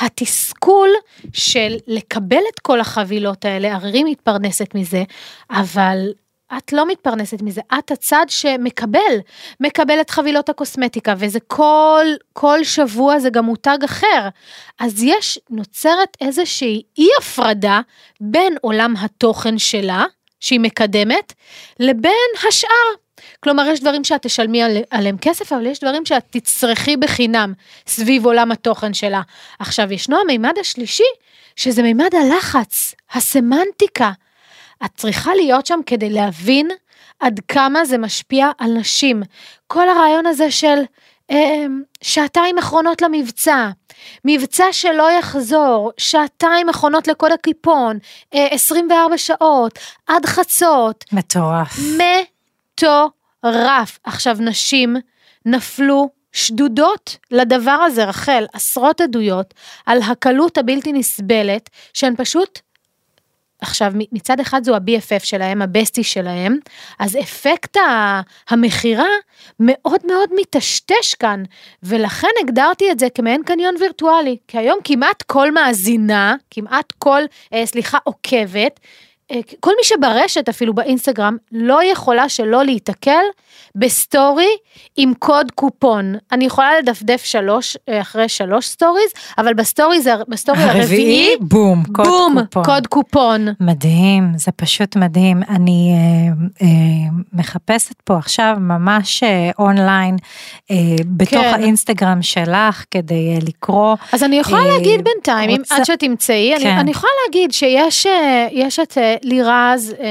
התסכול 0.00 0.88
של 1.32 1.76
לקבל 1.86 2.42
את 2.54 2.58
כל 2.58 2.80
החבילות 2.80 3.44
האלה, 3.44 3.74
הרי 3.74 4.04
מתפרנסת 4.04 4.74
מזה, 4.74 5.02
אבל 5.50 5.98
את 6.56 6.72
לא 6.72 6.88
מתפרנסת 6.88 7.42
מזה, 7.42 7.60
את 7.78 7.90
הצד 7.90 8.26
שמקבל, 8.28 9.18
מקבל 9.60 10.00
את 10.00 10.10
חבילות 10.10 10.48
הקוסמטיקה, 10.48 11.14
וזה 11.18 11.40
כל, 11.40 12.06
כל 12.32 12.64
שבוע 12.64 13.18
זה 13.18 13.30
גם 13.30 13.44
מותג 13.44 13.78
אחר. 13.84 14.28
אז 14.80 15.02
יש, 15.02 15.38
נוצרת 15.50 16.16
איזושהי 16.20 16.82
אי 16.98 17.08
הפרדה 17.18 17.80
בין 18.20 18.56
עולם 18.60 18.94
התוכן 18.96 19.58
שלה, 19.58 20.04
שהיא 20.40 20.60
מקדמת, 20.60 21.32
לבין 21.80 22.12
השאר. 22.48 22.90
כלומר, 23.40 23.66
יש 23.66 23.80
דברים 23.80 24.04
שאת 24.04 24.22
תשלמי 24.22 24.62
על, 24.62 24.76
עליהם 24.90 25.16
כסף, 25.18 25.52
אבל 25.52 25.66
יש 25.66 25.80
דברים 25.80 26.06
שאת 26.06 26.24
תצרכי 26.30 26.96
בחינם 26.96 27.52
סביב 27.86 28.26
עולם 28.26 28.52
התוכן 28.52 28.94
שלה. 28.94 29.22
עכשיו, 29.58 29.92
ישנו 29.92 30.20
המימד 30.20 30.58
השלישי, 30.60 31.04
שזה 31.56 31.82
מימד 31.82 32.14
הלחץ, 32.14 32.94
הסמנטיקה. 33.12 34.10
את 34.84 34.90
צריכה 34.96 35.34
להיות 35.34 35.66
שם 35.66 35.80
כדי 35.86 36.10
להבין 36.10 36.68
עד 37.20 37.40
כמה 37.48 37.84
זה 37.84 37.98
משפיע 37.98 38.50
על 38.58 38.70
נשים. 38.70 39.22
כל 39.66 39.88
הרעיון 39.88 40.26
הזה 40.26 40.50
של 40.50 40.82
אה, 41.30 41.66
שעתיים 42.02 42.58
אחרונות 42.58 43.02
למבצע, 43.02 43.68
מבצע 44.24 44.64
שלא 44.72 45.10
יחזור, 45.10 45.92
שעתיים 45.96 46.68
אחרונות 46.68 47.08
לקוד 47.08 47.32
הקיפון, 47.32 47.98
אה, 48.34 48.46
24 48.46 49.18
שעות, 49.18 49.78
עד 50.06 50.26
חצות. 50.26 51.04
מטורף. 51.12 51.78
מטורף. 52.72 53.98
עכשיו, 54.04 54.36
נשים 54.40 54.96
נפלו 55.46 56.08
שדודות 56.32 57.16
לדבר 57.30 57.70
הזה, 57.70 58.04
רחל, 58.04 58.46
עשרות 58.52 59.00
עדויות 59.00 59.54
על 59.86 60.02
הקלות 60.02 60.58
הבלתי 60.58 60.92
נסבלת, 60.92 61.70
שהן 61.94 62.14
פשוט 62.16 62.58
עכשיו, 63.60 63.92
מצד 64.12 64.40
אחד 64.40 64.64
זו 64.64 64.74
ה-BFF 64.74 65.24
שלהם, 65.24 65.62
הבסטי 65.62 66.04
שלהם, 66.04 66.58
אז 66.98 67.16
אפקט 67.16 67.76
המכירה 68.48 69.08
מאוד 69.60 70.00
מאוד 70.06 70.28
מטשטש 70.40 71.14
כאן, 71.14 71.42
ולכן 71.82 72.28
הגדרתי 72.40 72.90
את 72.90 72.98
זה 72.98 73.06
כמעין 73.14 73.42
קניון 73.42 73.74
וירטואלי, 73.80 74.36
כי 74.48 74.58
היום 74.58 74.78
כמעט 74.84 75.22
כל 75.22 75.52
מאזינה, 75.52 76.36
כמעט 76.50 76.92
כל, 76.98 77.22
אה, 77.54 77.66
סליחה, 77.66 77.98
עוקבת, 78.04 78.80
אה, 79.30 79.40
כל 79.60 79.72
מי 79.76 79.84
שברשת 79.84 80.48
אפילו 80.48 80.74
באינסטגרם 80.74 81.36
לא 81.52 81.84
יכולה 81.84 82.28
שלא 82.28 82.64
להיתקל 82.64 83.24
בסטורי 83.76 84.48
עם 84.96 85.12
קוד 85.18 85.50
קופון. 85.50 86.14
אני 86.32 86.44
יכולה 86.44 86.78
לדפדף 86.78 87.24
שלוש, 87.24 87.76
אה, 87.88 88.00
אחרי 88.00 88.28
שלוש 88.28 88.66
stories, 88.66 89.10
אבל 89.38 89.54
בסטורי 89.54 90.00
זה, 90.00 90.14
בסטורי 90.28 90.58
הרביעי, 90.62 90.80
הרביעי 90.82 91.36
בום, 91.40 91.82
קוד 91.92 92.06
בום, 92.06 92.36
קופון. 92.44 92.64
קוד 92.64 92.86
קופון. 92.86 93.46
מדהים, 93.60 94.32
זה 94.36 94.52
פשוט 94.52 94.96
מדהים. 94.96 95.42
אני 95.48 95.92
אה, 95.94 96.66
אה, 96.66 96.66
מחפשת 97.32 97.94
פה 98.04 98.18
עכשיו 98.18 98.56
ממש 98.60 99.22
אה, 99.22 99.50
אונליין, 99.58 100.16
אה, 100.70 100.76
בתוך 101.06 101.30
כן. 101.42 101.54
האינסטגרם 101.54 102.22
שלך, 102.22 102.84
כדי 102.90 103.34
אה, 103.34 103.38
לקרוא. 103.48 103.96
אז 104.12 104.22
אני 104.22 104.36
יכולה 104.38 104.62
אה, 104.62 104.68
להגיד 104.68 105.00
בינתיים, 105.04 105.50
רוצה- 105.60 105.76
עד 105.76 105.84
שתמצאי, 105.84 106.54
כן. 106.58 106.66
אני, 106.66 106.80
אני 106.80 106.90
יכולה 106.90 107.12
להגיד 107.26 107.52
שיש 107.52 108.06
אה, 108.06 108.48
יש 108.52 108.78
את 108.78 108.98
אה, 108.98 109.14
לירז, 109.22 109.94
אה, 110.00 110.06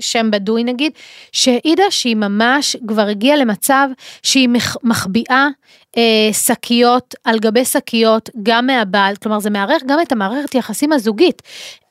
שם 0.00 0.30
בדוי 0.30 0.64
נגיד, 0.64 0.92
שהעידה 1.32 1.82
שהיא 1.90 2.16
ממש 2.16 2.71
כבר 2.88 3.06
הגיעה 3.06 3.36
למצב 3.36 3.88
שהיא 4.22 4.48
מח- 4.48 4.76
מחביאה 4.82 5.48
אה, 5.96 6.32
שקיות 6.32 7.14
על 7.24 7.38
גבי 7.38 7.64
שקיות, 7.64 8.30
גם 8.42 8.66
מהבעל, 8.66 9.16
כלומר 9.16 9.40
זה 9.40 9.50
מערער 9.50 9.76
גם 9.86 9.98
את 10.02 10.12
המערכת 10.12 10.54
יחסים 10.54 10.92
הזוגית. 10.92 11.42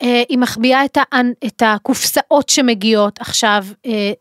אה, 0.02 0.24
היא 0.30 0.38
מחביאה 0.38 0.86
את, 0.86 0.98
את 1.46 1.64
הקופסאות 1.66 2.50
שמגיעות. 2.50 3.22
עכשיו, 3.22 3.66
אה, 3.86 4.12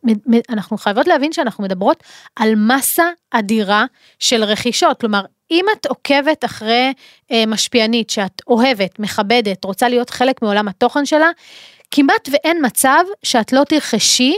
אנחנו 0.48 0.78
חייבות 0.78 1.06
להבין 1.06 1.32
שאנחנו 1.32 1.64
מדברות 1.64 2.02
על 2.36 2.54
מסה 2.54 3.04
אדירה 3.30 3.84
של 4.18 4.44
רכישות, 4.44 5.00
כלומר, 5.00 5.24
אם 5.50 5.64
את 5.72 5.86
עוקבת 5.86 6.44
אחרי 6.44 6.92
אה, 7.32 7.44
משפיענית 7.46 8.10
שאת 8.10 8.42
אוהבת, 8.46 8.98
מכבדת, 8.98 9.64
רוצה 9.64 9.88
להיות 9.88 10.10
חלק 10.10 10.42
מעולם 10.42 10.68
התוכן 10.68 11.06
שלה, 11.06 11.30
כמעט 11.90 12.28
ואין 12.32 12.66
מצב 12.66 13.04
שאת 13.22 13.52
לא 13.52 13.62
אה, 13.72 14.32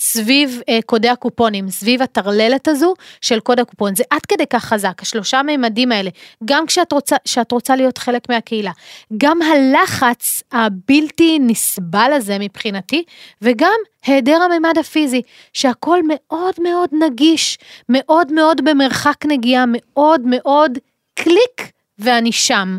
סביב 0.00 0.60
אה, 0.68 0.78
קודי 0.86 1.08
הקופונים, 1.08 1.70
סביב 1.70 2.02
הטרללת 2.02 2.68
הזו 2.68 2.94
של 3.20 3.40
קוד 3.40 3.60
הקופון. 3.60 3.94
זה 3.94 4.04
עד 4.10 4.26
כדי 4.26 4.46
כך 4.46 4.64
חזק, 4.64 5.02
השלושה 5.02 5.42
מימדים 5.42 5.92
האלה, 5.92 6.10
גם 6.44 6.66
כשאת 6.66 6.92
רוצה, 6.92 7.16
שאת 7.24 7.52
רוצה 7.52 7.76
להיות 7.76 7.98
חלק 7.98 8.28
מהקהילה, 8.28 8.70
גם 9.16 9.38
הלחץ 9.42 10.42
הבלתי 10.52 11.38
נסבל 11.38 12.12
הזה 12.12 12.36
מבחינתי, 12.40 13.04
וגם 13.42 13.78
היעדר 14.06 14.38
הממד 14.42 14.78
הפיזי, 14.78 15.22
שהכל 15.52 15.98
מאוד 16.08 16.54
מאוד 16.62 16.90
נגיש, 16.92 17.58
מאוד 17.88 18.32
מאוד 18.32 18.64
במרחק 18.64 19.26
נגיעה, 19.26 19.64
מאוד 19.68 20.20
מאוד 20.24 20.78
קליק 21.14 21.72
ואני 21.98 22.32
שם. 22.32 22.78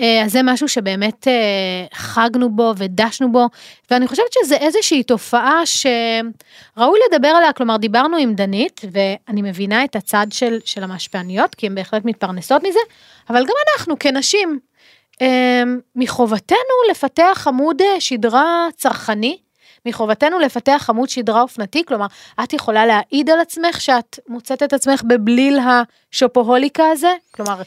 אה, 0.00 0.22
אז 0.24 0.32
זה 0.32 0.42
משהו 0.42 0.68
שבאמת 0.68 1.28
אה, 1.28 1.32
חגנו 1.94 2.50
בו 2.50 2.72
ודשנו 2.76 3.32
בו, 3.32 3.46
ואני 3.90 4.06
חושבת 4.06 4.32
שזה 4.32 4.56
איזושהי 4.56 5.02
תופעה 5.02 5.62
שראוי 5.66 6.98
לדבר 7.08 7.28
עליה, 7.28 7.52
כלומר 7.52 7.76
דיברנו 7.76 8.16
עם 8.16 8.34
דנית, 8.34 8.80
ואני 8.92 9.42
מבינה 9.42 9.84
את 9.84 9.96
הצד 9.96 10.26
של, 10.30 10.58
של 10.64 10.84
המשפיעניות, 10.84 11.54
כי 11.54 11.66
הן 11.66 11.74
בהחלט 11.74 12.04
מתפרנסות 12.04 12.62
מזה, 12.62 12.80
אבל 13.30 13.42
גם 13.42 13.54
אנחנו 13.76 13.98
כנשים, 14.00 14.58
אה, 15.22 15.62
מחובתנו 15.96 16.58
לפתח 16.90 17.44
עמוד 17.48 17.82
שדרה 17.98 18.66
צרכני, 18.76 19.38
מחובתנו 19.86 20.38
לפתח 20.38 20.86
עמוד 20.88 21.08
שדרה 21.08 21.42
אופנתי, 21.42 21.84
כלומר, 21.84 22.06
את 22.44 22.52
יכולה 22.52 22.86
להעיד 22.86 23.30
על 23.30 23.40
עצמך 23.40 23.80
שאת 23.80 24.18
מוצאת 24.28 24.62
את 24.62 24.72
עצמך 24.72 25.02
בבליל 25.08 25.58
השופוהוליקה 25.58 26.90
הזה? 26.90 27.12
כלומר, 27.30 27.62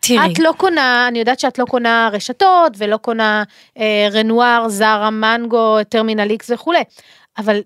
תראי, 0.00 0.32
את 0.32 0.38
לא 0.38 0.52
קונה, 0.56 1.08
אני 1.08 1.18
יודעת 1.18 1.40
שאת 1.40 1.58
לא 1.58 1.64
קונה 1.64 2.10
רשתות 2.12 2.72
ולא 2.78 2.96
קונה 2.96 3.42
אה, 3.78 4.08
רנואר, 4.12 4.68
זרה, 4.68 5.10
מנגו, 5.10 5.84
טרמינל 5.88 6.30
איקס 6.30 6.50
וכולי, 6.50 6.82
אבל 7.38 7.60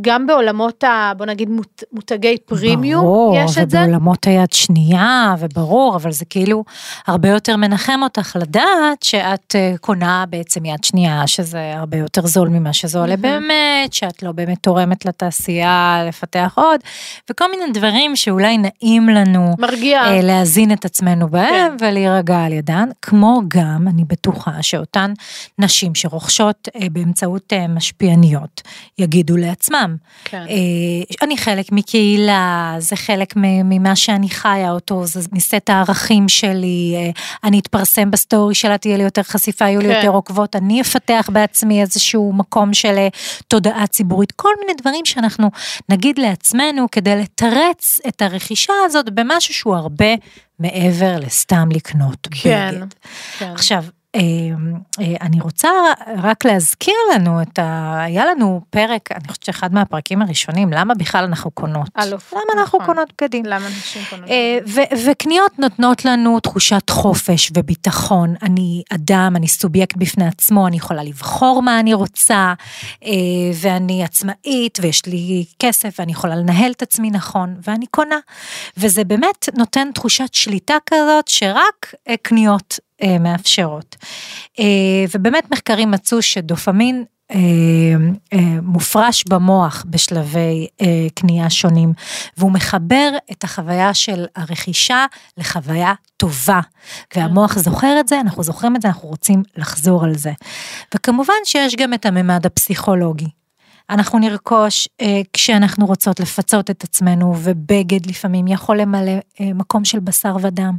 גם 0.00 0.26
בעולמות 0.26 0.84
ה... 0.84 1.12
בוא 1.16 1.26
נגיד 1.26 1.50
מות, 1.50 1.82
מותגי 1.92 2.36
פרימיום 2.46 3.04
ברור, 3.04 3.36
יש 3.36 3.58
את 3.58 3.70
זה. 3.70 3.78
ובעולמות 3.78 4.26
היד 4.26 4.52
שנייה, 4.52 5.34
וברור, 5.38 5.96
אבל 5.96 6.12
זה 6.12 6.24
כאילו 6.24 6.64
הרבה 7.06 7.28
יותר 7.28 7.56
מנחם 7.56 8.00
אותך 8.02 8.36
לדעת 8.40 9.02
שאת 9.02 9.54
אה, 9.56 9.74
קונה 9.80 10.24
בעצם 10.28 10.64
יד 10.64 10.84
שנייה, 10.84 11.26
שזה 11.26 11.72
הרבה 11.76 11.96
יותר 11.96 12.26
זול 12.26 12.48
ממה 12.48 12.72
שזה 12.72 12.98
עולה 12.98 13.16
מהמם. 13.16 13.48
באמת, 13.48 13.92
שאת 13.92 14.22
לא 14.22 14.32
באמת 14.32 14.58
תורמת 14.60 15.04
לתעשייה 15.04 16.02
לפתח 16.08 16.52
עוד, 16.56 16.80
וכל 17.30 17.50
מיני 17.50 17.72
דברים 17.72 18.16
שאולי 18.16 18.58
נעים 18.58 19.08
לנו. 19.08 19.54
מרגיע. 19.58 20.02
אה, 20.02 20.20
להזין 20.22 20.72
את 20.72 20.84
עצמנו 20.84 21.28
בהם 21.28 21.76
כן. 21.78 21.86
ולהירגע 21.86 22.38
על 22.44 22.52
ידן, 22.52 22.88
כמו 23.02 23.40
גם, 23.48 23.88
אני 23.88 24.04
בטוחה 24.04 24.62
שאותן 24.62 25.12
נשים 25.58 25.94
שרוכשות 25.94 26.68
אה, 26.76 26.86
באמצעות 26.92 27.52
אה, 27.52 27.68
משפיעניות, 27.68 28.62
יגידו 28.98 29.36
לעצמם, 29.82 29.96
כן. 30.24 30.44
אה, 30.48 31.16
אני 31.22 31.36
חלק 31.36 31.72
מקהילה, 31.72 32.74
זה 32.78 32.96
חלק 32.96 33.34
ממה 33.36 33.96
שאני 33.96 34.28
חיה 34.28 34.70
אותו, 34.70 35.06
זה 35.06 35.20
מסט 35.32 35.70
הערכים 35.70 36.28
שלי, 36.28 36.94
אה, 36.96 37.10
אני 37.44 37.58
אתפרסם 37.58 38.10
בסטורי 38.10 38.54
שלה, 38.54 38.78
תהיה 38.78 38.96
לי 38.96 39.02
יותר 39.02 39.22
חשיפה, 39.22 39.64
יהיו 39.64 39.80
לי 39.80 39.88
כן. 39.88 39.94
יותר 39.94 40.08
עוקבות, 40.08 40.56
אני 40.56 40.80
אפתח 40.80 41.28
בעצמי 41.32 41.80
איזשהו 41.80 42.32
מקום 42.32 42.74
של 42.74 42.94
אה, 42.98 43.08
תודעה 43.48 43.86
ציבורית, 43.86 44.32
כל 44.32 44.52
מיני 44.60 44.72
דברים 44.80 45.04
שאנחנו 45.04 45.50
נגיד 45.88 46.18
לעצמנו 46.18 46.86
כדי 46.92 47.16
לתרץ 47.16 48.00
את 48.08 48.22
הרכישה 48.22 48.72
הזאת 48.84 49.10
במשהו 49.10 49.54
שהוא 49.54 49.76
הרבה 49.76 50.14
מעבר 50.58 51.16
לסתם 51.20 51.68
לקנות 51.74 52.28
כן. 52.30 52.74
בגד. 52.74 52.86
כן. 53.38 53.52
עכשיו, 53.52 53.84
אני 55.20 55.40
רוצה 55.40 55.68
רק 56.18 56.44
להזכיר 56.44 56.94
לנו 57.14 57.42
את 57.42 57.58
ה... 57.58 58.00
היה 58.04 58.26
לנו 58.26 58.60
פרק, 58.70 59.12
אני 59.12 59.28
חושבת 59.28 59.42
שאחד 59.42 59.74
מהפרקים 59.74 60.22
הראשונים, 60.22 60.72
למה 60.72 60.94
בכלל 60.94 61.24
אנחנו 61.24 61.50
קונות? 61.50 61.88
אלוף, 61.98 62.32
למה 62.32 62.62
אנחנו 62.62 62.78
נכון. 62.78 62.94
קונות 62.94 63.12
בגדים? 63.12 63.44
למה 63.46 63.68
נשים 63.68 64.02
קונות? 64.10 64.28
אה, 64.30 64.58
ו- 64.66 65.10
וקניות 65.10 65.58
נותנות 65.58 66.04
לנו 66.04 66.40
תחושת 66.40 66.90
חופש 66.90 67.52
וביטחון. 67.56 68.34
אני 68.42 68.82
אדם, 68.94 69.32
אני 69.36 69.48
סובייקט 69.48 69.96
בפני 69.96 70.26
עצמו, 70.26 70.66
אני 70.66 70.76
יכולה 70.76 71.02
לבחור 71.02 71.62
מה 71.62 71.80
אני 71.80 71.94
רוצה, 71.94 72.54
אה, 73.04 73.10
ואני 73.54 74.04
עצמאית, 74.04 74.78
ויש 74.82 75.06
לי 75.06 75.44
כסף, 75.58 75.94
ואני 75.98 76.12
יכולה 76.12 76.36
לנהל 76.36 76.72
את 76.72 76.82
עצמי 76.82 77.10
נכון, 77.10 77.56
ואני 77.66 77.86
קונה. 77.86 78.18
וזה 78.76 79.04
באמת 79.04 79.48
נותן 79.58 79.88
תחושת 79.94 80.34
שליטה 80.34 80.76
כזאת, 80.86 81.28
שרק 81.28 81.94
אה, 82.08 82.14
קניות 82.22 82.78
אה, 82.78 82.91
מאפשרות. 83.20 83.96
אה, 84.60 84.64
ובאמת 85.14 85.50
מחקרים 85.50 85.90
מצאו 85.90 86.22
שדופמין 86.22 87.04
אה, 87.34 87.38
אה, 88.32 88.60
מופרש 88.62 89.24
במוח 89.28 89.84
בשלבי 89.88 90.66
אה, 90.80 91.06
קנייה 91.14 91.50
שונים, 91.50 91.92
והוא 92.36 92.52
מחבר 92.52 93.10
את 93.32 93.44
החוויה 93.44 93.94
של 93.94 94.24
הרכישה 94.36 95.06
לחוויה 95.38 95.92
טובה. 96.16 96.60
והמוח 97.16 97.58
זוכר 97.58 98.00
את 98.00 98.08
זה, 98.08 98.20
אנחנו 98.20 98.42
זוכרים 98.42 98.76
את 98.76 98.82
זה, 98.82 98.88
אנחנו 98.88 99.08
רוצים 99.08 99.42
לחזור 99.56 100.04
על 100.04 100.14
זה. 100.14 100.32
וכמובן 100.94 101.34
שיש 101.44 101.76
גם 101.76 101.94
את 101.94 102.06
הממד 102.06 102.46
הפסיכולוגי. 102.46 103.28
אנחנו 103.90 104.18
נרכוש 104.18 104.88
אה, 105.00 105.20
כשאנחנו 105.32 105.86
רוצות 105.86 106.20
לפצות 106.20 106.70
את 106.70 106.84
עצמנו, 106.84 107.34
ובגד 107.42 108.06
לפעמים 108.06 108.46
יכול 108.46 108.80
למלא 108.80 109.12
אה, 109.40 109.52
מקום 109.54 109.84
של 109.84 110.00
בשר 110.00 110.36
ודם. 110.42 110.76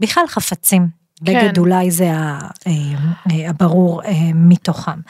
בכלל 0.00 0.24
חפצים. 0.26 1.03
בגד 1.24 1.58
אולי 1.58 1.90
זה 1.90 2.04
אה, 2.10 2.38
אה, 2.66 3.50
הברור 3.50 4.02
אה, 4.02 4.10
מתוכם. 4.34 5.00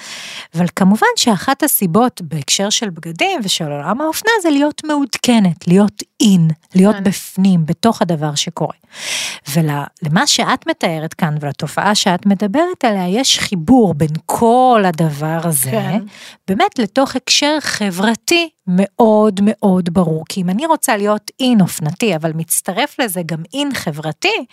אבל 0.55 0.67
כמובן 0.77 1.07
שאחת 1.17 1.63
הסיבות 1.63 2.23
בהקשר 2.23 2.71
של 2.71 2.91
בגדים 2.91 3.41
ושל 3.45 3.73
עולם 3.73 4.01
האופנה 4.01 4.33
זה 4.43 4.51
להיות 4.51 4.85
מעודכנת, 4.85 5.69
להיות 5.69 6.03
אין, 6.21 6.49
להיות 6.75 6.97
כן. 6.97 7.05
בפנים, 7.05 7.67
בתוך 7.67 8.03
הדבר 8.03 8.35
שקורה. 8.35 8.75
ולמה 9.53 10.27
שאת 10.27 10.67
מתארת 10.67 11.15
כאן 11.15 11.35
ולתופעה 11.41 11.95
שאת 11.95 12.27
מדברת 12.27 12.85
עליה, 12.85 13.09
יש 13.09 13.39
חיבור 13.39 13.95
בין 13.95 14.13
כל 14.27 14.83
הדבר 14.87 15.41
הזה, 15.43 15.71
כן. 15.71 16.01
באמת 16.49 16.79
לתוך 16.79 17.17
הקשר 17.17 17.57
חברתי 17.61 18.49
מאוד 18.67 19.41
מאוד 19.43 19.95
ברור. 19.95 20.25
כי 20.29 20.41
אם 20.41 20.51
אני 20.51 20.67
רוצה 20.67 20.97
להיות 20.97 21.31
אין 21.41 21.61
אופנתי, 21.61 22.17
אבל 22.17 22.33
מצטרף 22.35 22.99
לזה 22.99 23.23
גם 23.27 23.43
אין 23.55 23.75
חברתי, 23.75 24.45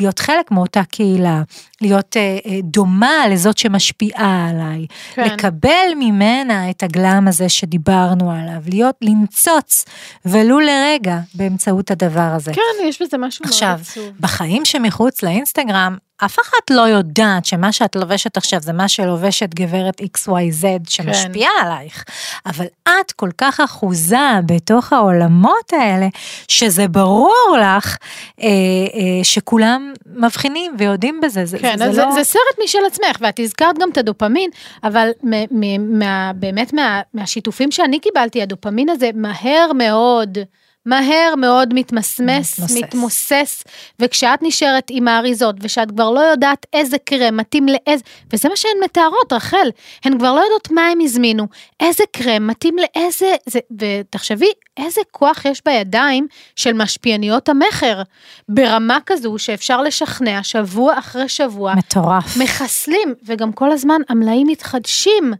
להיות 0.00 0.18
חלק 0.18 0.50
מאותה 0.50 0.84
קהילה, 0.84 1.42
להיות 1.80 2.16
אה, 2.16 2.38
אה, 2.46 2.58
דומה 2.62 3.28
לזאת 3.30 3.58
שמשפיעה 3.58 4.48
עליי, 4.50 4.86
כן. 5.14 5.24
לקבל 5.24 5.88
ממנה 5.96 6.70
את 6.70 6.82
הגלם 6.82 7.28
הזה 7.28 7.48
שדיברנו 7.48 8.30
עליו, 8.30 8.62
להיות, 8.66 8.96
לנצוץ, 9.02 9.84
ולו 10.24 10.60
לרגע, 10.60 11.18
באמצעות 11.34 11.90
הדבר 11.90 12.20
הזה. 12.20 12.52
כן, 12.54 12.88
יש 12.88 13.02
בזה 13.02 13.18
משהו 13.18 13.42
מאוד 13.44 13.52
עכשיו, 13.52 13.78
עצוב. 13.80 14.04
בחיים 14.20 14.64
שמחוץ 14.64 15.22
לאינסטגרם, 15.22 15.96
אף 16.24 16.38
אחת 16.38 16.70
לא 16.70 16.80
יודעת 16.80 17.44
שמה 17.44 17.72
שאת 17.72 17.96
לובשת 17.96 18.36
עכשיו 18.36 18.60
זה 18.60 18.72
מה 18.72 18.88
שלובשת 18.88 19.54
גברת 19.54 20.00
XYZ 20.00 20.64
שמשפיעה 20.88 21.50
כן. 21.60 21.66
עלייך, 21.66 22.04
אבל 22.46 22.66
את 22.82 23.12
כל 23.12 23.30
כך 23.38 23.60
אחוזה 23.60 24.16
בתוך 24.46 24.92
העולמות 24.92 25.72
האלה, 25.72 26.08
שזה 26.48 26.88
ברור 26.88 27.56
לך 27.60 27.96
אה, 28.40 28.46
אה, 28.46 29.24
שכולם 29.24 29.92
מבחינים 30.06 30.74
ויודעים 30.78 31.20
בזה, 31.20 31.44
זה, 31.44 31.58
כן, 31.58 31.78
זה, 31.78 31.84
זה 31.84 31.92
זה, 31.92 32.02
לא... 32.02 32.12
זה 32.12 32.24
סרט 32.24 32.58
משל 32.64 32.78
עצמך, 32.86 33.16
ואת 33.20 33.40
הזכרת 33.40 33.78
גם 33.78 33.90
את 33.90 33.98
הדופמין, 33.98 34.50
אבל 34.84 35.10
מ, 35.22 35.34
מ, 35.50 35.98
מה, 35.98 36.32
באמת 36.34 36.72
מה, 36.72 37.00
מהשיתופים 37.14 37.70
שאני 37.70 38.00
קיבלתי, 38.00 38.42
הדופמין 38.42 38.88
הזה 38.88 39.10
מהר 39.14 39.72
מאוד, 39.74 40.38
מהר 40.86 41.34
מאוד 41.36 41.74
מתמסמס, 41.74 42.58
מתמוסס. 42.58 42.76
מתמוסס, 42.76 43.64
וכשאת 43.98 44.38
נשארת 44.42 44.86
עם 44.90 45.08
האריזות, 45.08 45.56
ושאת 45.60 45.90
כבר 45.90 46.10
לא 46.10 46.20
יודעת 46.20 46.66
איזה 46.72 46.96
קרם 47.04 47.36
מתאים 47.36 47.66
לאיזה, 47.68 48.04
וזה 48.32 48.48
מה 48.48 48.56
שהן 48.56 48.70
מתארות, 48.84 49.32
רחל, 49.32 49.70
הן 50.04 50.18
כבר 50.18 50.34
לא 50.34 50.40
יודעות 50.40 50.70
מה 50.70 50.86
הם 50.86 50.98
הזמינו, 51.00 51.46
איזה 51.80 52.04
קרם 52.12 52.46
מתאים 52.46 52.76
לאיזה, 52.78 53.34
זה, 53.46 53.58
ותחשבי, 53.80 54.50
איזה 54.76 55.00
כוח 55.10 55.44
יש 55.44 55.62
בידיים 55.64 56.26
של 56.56 56.72
משפיעניות 56.72 57.48
המכר, 57.48 58.02
ברמה 58.48 58.98
כזו 59.06 59.38
שאפשר 59.38 59.82
לשכנע 59.82 60.42
שבוע 60.42 60.98
אחרי 60.98 61.28
שבוע, 61.28 61.74
מטורף. 61.74 62.36
מחסלים, 62.36 63.14
וגם 63.24 63.52
כל 63.52 63.72
הזמן 63.72 64.00
המלאים 64.08 64.46
מתחדשים. 64.46 65.32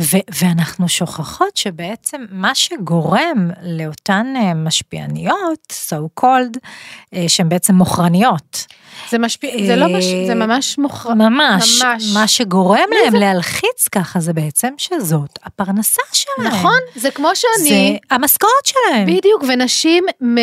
ו- 0.00 0.26
ואנחנו 0.40 0.88
שוכחות 0.88 1.56
שבעצם 1.56 2.24
מה 2.30 2.54
שגורם 2.54 3.50
לאותן 3.62 4.34
אה, 4.36 4.54
משפיעניות, 4.54 5.74
so 5.88 6.20
called, 6.20 6.58
אה, 7.14 7.24
שהן 7.28 7.48
בעצם 7.48 7.74
מוכרניות. 7.74 8.66
זה 9.10 9.18
משפיע, 9.18 9.66
זה 9.66 9.76
לא 9.76 9.88
מש... 9.88 10.04
זה 10.26 10.34
ממש 10.34 10.78
מוכר... 10.78 11.14
ממש, 11.14 11.82
ממש. 11.82 12.12
מה 12.14 12.28
שגורם 12.28 12.88
להם 13.04 13.14
להלחיץ 13.14 13.88
ככה 13.92 14.20
זה 14.20 14.32
בעצם 14.32 14.68
שזאת 14.78 15.38
הפרנסה 15.44 16.02
שלהם. 16.12 16.52
נכון, 16.52 16.78
זה 16.96 17.10
כמו 17.10 17.28
שאני... 17.34 17.68
זה 17.68 18.14
המשכורת 18.14 18.66
שלהם. 18.66 19.06
בדיוק, 19.06 19.44
ונשים, 19.48 20.04
מ... 20.22 20.36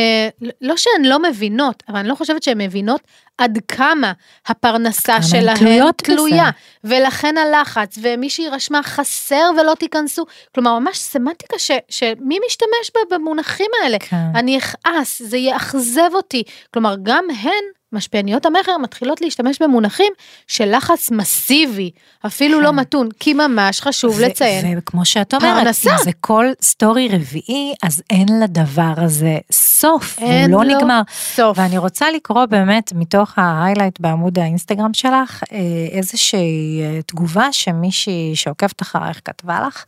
לא 0.61 0.77
שהן 0.77 1.05
לא 1.05 1.21
מבינות, 1.21 1.83
אבל 1.89 1.99
אני 1.99 2.07
לא 2.07 2.15
חושבת 2.15 2.43
שהן 2.43 2.61
מבינות 2.61 3.01
עד 3.41 3.59
כמה 3.67 4.11
הפרנסה 4.47 5.01
כמה 5.03 5.15
הן 5.15 5.21
שלהן 5.21 5.57
תלויות. 5.57 5.97
תלויה, 5.97 6.49
ולכן 6.83 7.35
הלחץ, 7.37 7.97
ומישהי 8.01 8.49
רשמה 8.49 8.83
חסר 8.83 9.49
ולא 9.61 9.73
תיכנסו, 9.75 10.25
כלומר 10.55 10.79
ממש 10.79 10.97
סמנטיקה 10.97 11.59
ש... 11.59 11.71
שמי 11.89 12.37
משתמש 12.47 12.91
בה 12.95 13.15
במונחים 13.17 13.71
האלה, 13.83 13.97
כן. 13.99 14.17
אני 14.35 14.57
אכעס, 14.57 15.21
זה 15.21 15.37
יאכזב 15.37 16.09
אותי, 16.13 16.43
כלומר 16.73 16.95
גם 17.03 17.23
הן, 17.41 17.63
משפיעניות 17.93 18.45
המכר, 18.45 18.77
מתחילות 18.77 19.21
להשתמש 19.21 19.61
במונחים 19.61 20.13
של 20.47 20.75
לחץ 20.75 21.11
מסיבי, 21.11 21.91
אפילו 22.25 22.57
כן. 22.57 22.63
לא 22.63 22.73
מתון, 22.73 23.09
כי 23.19 23.33
ממש 23.33 23.81
חשוב 23.81 24.15
ו- 24.17 24.21
לציין. 24.21 24.77
וכמו 24.77 25.05
שאת 25.05 25.33
אומרת, 25.33 25.63
פרנסה. 25.63 25.91
אם 25.91 26.03
זה 26.03 26.11
כל 26.19 26.45
סטורי 26.61 27.07
רביעי, 27.07 27.73
אז 27.83 28.03
אין 28.09 28.27
לדבר 28.43 28.93
הזה 28.97 29.37
סוף, 29.81 30.19
אין 30.19 30.53
הוא 30.53 30.63
לא 30.63 30.75
נגמר. 30.75 31.01
סוף. 31.35 31.57
ואני 31.59 31.77
רוצה 31.77 32.11
לקרוא 32.11 32.45
באמת 32.45 32.93
מתוך 32.95 33.33
ה 33.37 33.43
highlight 33.43 33.99
בעמוד 33.99 34.39
האינסטגרם 34.39 34.93
שלך, 34.93 35.43
אה, 35.51 35.57
איזושהי 35.91 36.81
אה, 36.81 37.01
תגובה 37.01 37.47
שמישהי 37.51 38.31
שעוקבת 38.35 38.81
אחרייך 38.81 39.21
כתבה 39.25 39.67
לך. 39.67 39.85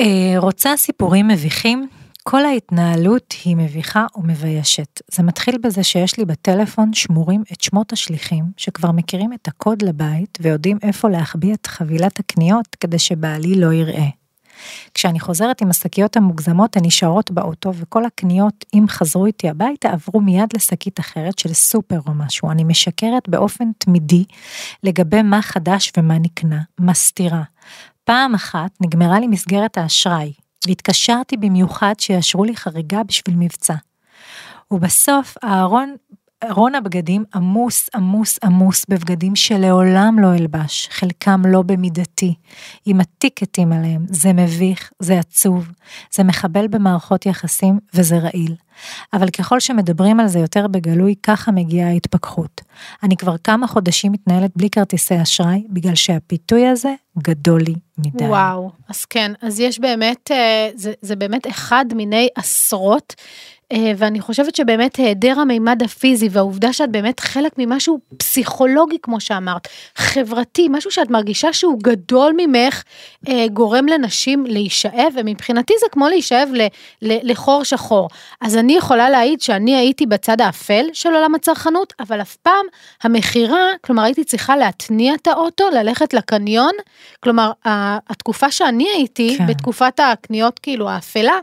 אה, 0.00 0.34
רוצה 0.36 0.76
סיפורים 0.76 1.28
מביכים? 1.28 1.88
כל 2.22 2.44
ההתנהלות 2.44 3.34
היא 3.44 3.56
מביכה 3.56 4.06
ומביישת. 4.16 5.00
זה 5.12 5.22
מתחיל 5.22 5.58
בזה 5.58 5.82
שיש 5.82 6.18
לי 6.18 6.24
בטלפון 6.24 6.92
שמורים 6.92 7.42
את 7.52 7.60
שמות 7.60 7.92
השליחים, 7.92 8.44
שכבר 8.56 8.92
מכירים 8.92 9.32
את 9.32 9.48
הקוד 9.48 9.82
לבית 9.82 10.38
ויודעים 10.40 10.78
איפה 10.82 11.08
להחביא 11.08 11.54
את 11.54 11.66
חבילת 11.66 12.18
הקניות 12.18 12.76
כדי 12.80 12.98
שבעלי 12.98 13.54
לא 13.54 13.72
יראה. 13.72 14.08
כשאני 14.94 15.20
חוזרת 15.20 15.62
עם 15.62 15.70
השקיות 15.70 16.16
המוגזמות 16.16 16.76
הן 16.76 16.84
נשארות 16.84 17.30
באוטו 17.30 17.74
וכל 17.74 18.04
הקניות, 18.04 18.64
אם 18.74 18.84
חזרו 18.88 19.26
איתי 19.26 19.48
הביתה, 19.48 19.88
עברו 19.90 20.20
מיד 20.20 20.48
לשקית 20.54 21.00
אחרת 21.00 21.38
של 21.38 21.52
סופר 21.52 22.00
או 22.06 22.14
משהו. 22.14 22.50
אני 22.50 22.64
משקרת 22.64 23.28
באופן 23.28 23.64
תמידי 23.78 24.24
לגבי 24.82 25.22
מה 25.22 25.42
חדש 25.42 25.92
ומה 25.96 26.18
נקנה, 26.18 26.60
מסתירה. 26.80 27.42
פעם 28.04 28.34
אחת 28.34 28.70
נגמרה 28.80 29.20
לי 29.20 29.26
מסגרת 29.26 29.78
האשראי, 29.78 30.32
והתקשרתי 30.66 31.36
במיוחד 31.36 31.94
שיאשרו 31.98 32.44
לי 32.44 32.56
חריגה 32.56 33.02
בשביל 33.02 33.36
מבצע. 33.36 33.74
ובסוף 34.70 35.36
הארון, 35.42 35.96
ארון 36.44 36.74
הבגדים 36.74 37.24
עמוס 37.34 37.90
עמוס 37.94 38.38
עמוס 38.44 38.84
בבגדים 38.88 39.36
שלעולם 39.36 40.18
לא 40.18 40.34
אלבש, 40.34 40.88
חלקם 40.90 41.42
לא 41.46 41.62
במידתי, 41.62 42.34
עם 42.86 43.00
הטיקטים 43.00 43.72
עליהם, 43.72 44.06
זה 44.08 44.32
מביך, 44.32 44.90
זה 44.98 45.18
עצוב, 45.18 45.68
זה 46.12 46.24
מחבל 46.24 46.68
במערכות 46.68 47.26
יחסים 47.26 47.78
וזה 47.94 48.18
רעיל. 48.18 48.54
אבל 49.12 49.30
ככל 49.30 49.60
שמדברים 49.60 50.20
על 50.20 50.28
זה 50.28 50.38
יותר 50.38 50.66
בגלוי, 50.66 51.14
ככה 51.22 51.52
מגיעה 51.52 51.88
ההתפכחות. 51.88 52.60
אני 53.02 53.16
כבר 53.16 53.36
כמה 53.44 53.66
חודשים 53.66 54.12
מתנהלת 54.12 54.50
בלי 54.56 54.70
כרטיסי 54.70 55.22
אשראי, 55.22 55.64
בגלל 55.68 55.94
שהפיתוי 55.94 56.66
הזה 56.66 56.94
גדול 57.18 57.60
לי 57.60 57.74
מדי. 57.98 58.24
וואו, 58.24 58.70
אז 58.88 59.04
כן, 59.04 59.32
אז 59.42 59.60
יש 59.60 59.78
באמת, 59.78 60.30
אה, 60.30 60.70
זה, 60.74 60.92
זה 61.02 61.16
באמת 61.16 61.46
אחד 61.46 61.84
מיני 61.94 62.28
עשרות, 62.34 63.14
ואני 63.72 64.20
חושבת 64.20 64.56
שבאמת 64.56 64.96
היעדר 64.96 65.40
המימד 65.40 65.82
הפיזי 65.82 66.28
והעובדה 66.30 66.72
שאת 66.72 66.90
באמת 66.90 67.20
חלק 67.20 67.52
ממשהו 67.58 67.98
פסיכולוגי, 68.16 68.96
כמו 69.02 69.20
שאמרת, 69.20 69.68
חברתי, 69.96 70.68
משהו 70.70 70.90
שאת 70.90 71.10
מרגישה 71.10 71.52
שהוא 71.52 71.78
גדול 71.82 72.32
ממך, 72.36 72.82
אה, 73.28 73.46
גורם 73.52 73.86
לנשים 73.86 74.46
להישאב, 74.46 75.12
ומבחינתי 75.16 75.74
זה 75.80 75.86
כמו 75.92 76.08
להישאב 76.08 76.48
ל- 76.52 76.66
ל- 77.02 77.30
לחור 77.30 77.64
שחור. 77.64 78.08
אז 78.40 78.56
אני 78.56 78.76
יכולה 78.76 79.10
להעיד 79.10 79.40
שאני 79.40 79.76
הייתי 79.76 80.06
בצד 80.06 80.40
האפל 80.40 80.86
של 80.92 81.14
עולם 81.14 81.34
הצרכנות, 81.34 81.92
אבל 82.00 82.20
אף 82.20 82.36
פעם 82.36 82.66
המכירה, 83.02 83.66
כלומר 83.80 84.02
הייתי 84.02 84.24
צריכה 84.24 84.56
להתניע 84.56 85.14
את 85.14 85.26
האוטו, 85.26 85.64
ללכת 85.70 86.14
לקניון, 86.14 86.72
כלומר 87.20 87.52
התקופה 87.64 88.50
שאני 88.50 88.88
הייתי, 88.94 89.34
כן. 89.38 89.46
בתקופת 89.46 90.00
הקניות 90.00 90.58
כאילו 90.58 90.90
האפלה, 90.90 91.38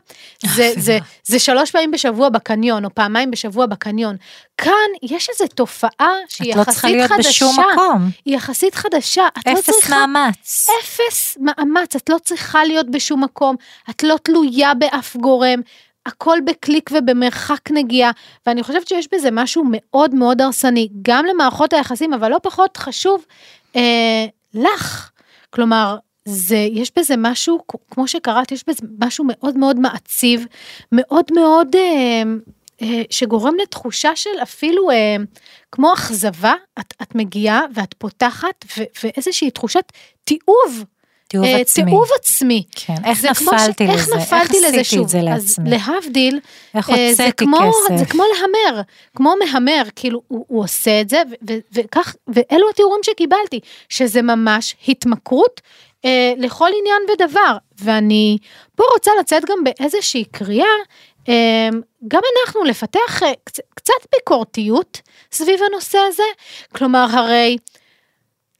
זה, 0.45 0.65
האפלה. 0.65 0.81
זה, 0.81 0.97
זה 1.23 1.39
שלוש 1.39 1.71
פעמים 1.71 1.91
בשבוע 1.91 2.14
בקניון, 2.29 2.85
או 2.85 2.89
פעמיים 2.95 3.31
בשבוע 3.31 3.65
בקניון. 3.65 4.15
כאן 4.57 4.71
יש 5.03 5.29
איזו 5.29 5.53
תופעה 5.55 6.13
שהיא 6.27 6.51
את 6.51 6.55
לא 6.55 6.61
יחסית 6.61 6.73
צריכה 6.73 6.89
להיות 6.89 7.11
חדשה. 7.11 7.29
בשום 7.29 7.55
מקום. 7.59 8.09
היא 8.25 8.35
יחסית 8.35 8.75
חדשה, 8.75 9.27
את 9.39 9.47
לא 9.47 9.53
אפס 9.53 9.69
צריכה... 9.69 10.07
מאמץ. 10.07 10.67
אפס 10.79 11.37
מאמץ, 11.41 11.95
את 11.95 12.09
לא 12.09 12.17
צריכה 12.23 12.65
להיות 12.65 12.89
בשום 12.91 13.23
מקום, 13.23 13.55
את 13.89 14.03
לא 14.03 14.15
תלויה 14.23 14.73
באף 14.73 15.15
גורם, 15.15 15.61
הכל 16.05 16.37
בקליק 16.45 16.89
ובמרחק 16.93 17.71
נגיעה, 17.71 18.11
ואני 18.45 18.63
חושבת 18.63 18.87
שיש 18.87 19.07
בזה 19.13 19.29
משהו 19.31 19.63
מאוד 19.67 20.15
מאוד 20.15 20.41
הרסני, 20.41 20.89
גם 21.01 21.25
למערכות 21.25 21.73
היחסים, 21.73 22.13
אבל 22.13 22.31
לא 22.31 22.39
פחות 22.43 22.77
חשוב, 22.77 23.25
אה, 23.75 24.25
לך. 24.53 25.09
כלומר, 25.49 25.97
זה, 26.25 26.57
יש 26.71 26.91
בזה 26.97 27.15
משהו, 27.17 27.59
כמו 27.91 28.07
שקראת, 28.07 28.51
יש 28.51 28.63
בזה 28.67 28.87
משהו 28.99 29.25
מאוד 29.27 29.57
מאוד 29.57 29.79
מעציב, 29.79 30.45
מאוד 30.91 31.25
מאוד, 31.33 31.75
אה, 31.75 32.23
אה, 32.81 33.01
שגורם 33.09 33.53
לתחושה 33.61 34.15
של 34.15 34.29
אפילו 34.43 34.91
אה, 34.91 35.15
כמו 35.71 35.93
אכזבה, 35.93 36.53
את, 36.79 36.93
את 37.01 37.15
מגיעה 37.15 37.61
ואת 37.73 37.93
פותחת, 37.93 38.65
ו, 38.77 38.83
ואיזושהי 39.03 39.51
תחושת 39.51 39.91
תיעוב. 40.23 40.83
תיעוב 41.41 41.55
אה, 41.55 41.61
עצמי. 41.61 41.85
תיעוב 41.85 42.07
עצמי. 42.19 42.63
כן, 42.75 42.93
איך 43.05 43.25
נפלתי 43.25 43.87
ש- 43.87 43.89
איך 43.89 44.07
לזה? 44.07 44.15
נפלתי 44.15 44.57
לזה 44.57 44.67
עשיתי 44.67 44.83
שוב? 44.83 45.03
את 45.03 45.09
זה 45.09 45.19
אז 45.19 45.25
לעצמי? 45.25 45.69
להבדיל, 45.69 46.39
איך 46.75 46.89
אה, 46.89 46.95
זה 46.95 47.23
הוצאתי 47.25 47.45
כמו, 47.45 47.57
כסף? 47.57 47.97
זה 47.97 48.05
כמו 48.05 48.23
להמר, 48.35 48.81
כמו 49.15 49.33
מהמר, 49.45 49.81
כאילו 49.95 50.21
הוא, 50.27 50.45
עושה 50.63 51.01
את 51.01 51.09
זה, 51.09 51.21
וכך, 51.73 52.15
ואלו 52.27 52.69
התיאורים 52.69 53.01
שקיבלתי, 53.03 53.59
שזה 53.89 54.21
ממש 54.21 54.75
התמכרות 54.87 55.61
אה, 56.05 56.33
לכל 56.37 56.69
עניין 56.79 57.01
ודבר, 57.13 57.57
ואני 57.81 58.37
פה 58.75 58.83
רוצה 58.93 59.11
לצאת 59.19 59.43
גם 59.45 59.57
באיזושהי 59.63 60.23
קריאה, 60.31 60.65
אה, 61.29 61.69
גם 62.07 62.21
אנחנו 62.45 62.63
לפתח 62.63 63.23
אה, 63.23 63.31
קצ- 63.49 63.61
קצת 63.75 63.93
ביקורתיות 64.15 65.01
סביב 65.31 65.59
הנושא 65.71 65.97
הזה, 66.07 66.23
כלומר 66.75 67.05
הרי 67.11 67.57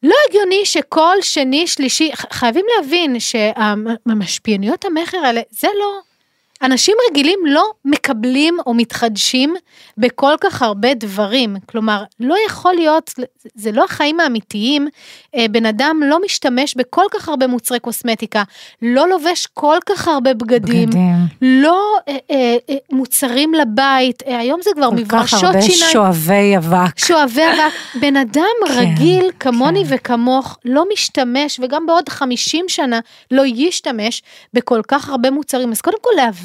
לא 0.06 0.16
הגיוני 0.30 0.66
שכל 0.66 1.16
שני, 1.22 1.68
שלישי, 1.68 2.12
חייבים 2.16 2.66
להבין 2.78 3.20
שהמשפיעניות 3.20 4.86
המכר 4.86 5.18
האלה, 5.18 5.42
זה 5.52 5.68
לא, 5.80 6.00
אנשים 6.62 6.96
רגילים 7.10 7.40
לא 7.46 7.64
מקבלים 7.86 8.58
או 8.66 8.74
מתחדשים 8.74 9.56
בכל 9.98 10.34
כך 10.42 10.62
הרבה 10.62 10.94
דברים. 10.94 11.56
כלומר, 11.66 12.04
לא 12.20 12.36
יכול 12.48 12.74
להיות, 12.74 13.14
זה 13.56 13.72
לא 13.72 13.84
החיים 13.84 14.20
האמיתיים, 14.20 14.88
אה, 15.36 15.46
בן 15.52 15.66
אדם 15.66 16.02
לא 16.06 16.20
משתמש 16.26 16.76
בכל 16.78 17.06
כך 17.12 17.30
הרבה 17.30 17.48
מוצרי 17.48 17.80
קוסמטיקה, 17.80 18.44
לא 18.82 19.10
לובש 19.10 19.48
כל 19.54 19.78
כך 19.86 20.08
הרבה 20.08 20.34
בגדים, 20.34 20.90
בגדים. 20.90 21.16
לא 21.42 21.98
אה, 22.08 22.18
אה, 22.32 22.58
אה, 22.70 22.76
מוצרים 22.92 23.54
לבית, 23.54 24.24
אה, 24.28 24.40
היום 24.40 24.60
זה 24.64 24.70
כבר 24.76 24.90
כל 24.90 24.96
כך 24.96 25.02
מברשות 25.02 25.44
הרבה 25.44 25.62
שיניים. 25.62 25.92
שואבי 25.92 26.58
אבק. 26.58 27.00
שואבי 27.00 27.42
אבק, 27.42 28.02
בן 28.02 28.16
אדם 28.16 28.44
כן, 28.68 28.74
רגיל 28.74 29.32
כמוני 29.40 29.86
כן. 29.86 29.96
וכמוך 29.96 30.58
לא 30.66 30.84
משתמש 30.94 31.60
וגם 31.64 31.86
בעוד 31.86 32.10
50 32.10 32.66
שנה 32.68 33.00
לא 33.32 33.44
ישתמש 33.46 34.24
בכל 34.54 34.82
כך 34.88 35.10
הרבה 35.10 35.32
מוצרים 35.32 35.72
אז 35.72 35.82
קודם 35.82 35.98
כל 36.02 36.10
להבין 36.18 36.45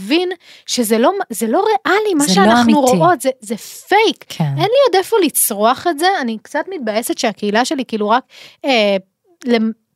שזה 0.66 0.98
לא 0.98 1.12
זה 1.30 1.46
לא 1.46 1.64
ריאלי 1.64 2.14
מה 2.14 2.24
זה 2.24 2.28
לא 2.28 2.34
שאנחנו 2.34 2.62
אמיתי. 2.62 2.96
רואות 2.96 3.20
זה 3.20 3.30
זה 3.40 3.56
פייק 3.56 4.24
כן. 4.28 4.44
אין 4.44 4.54
לי 4.56 4.78
עוד 4.86 4.94
איפה 4.96 5.16
לצרוח 5.24 5.86
את 5.90 5.98
זה 5.98 6.06
אני 6.20 6.38
קצת 6.42 6.64
מתבאסת 6.68 7.18
שהקהילה 7.18 7.64
שלי 7.64 7.84
כאילו 7.88 8.08
רק 8.08 8.24
אה, 8.64 8.96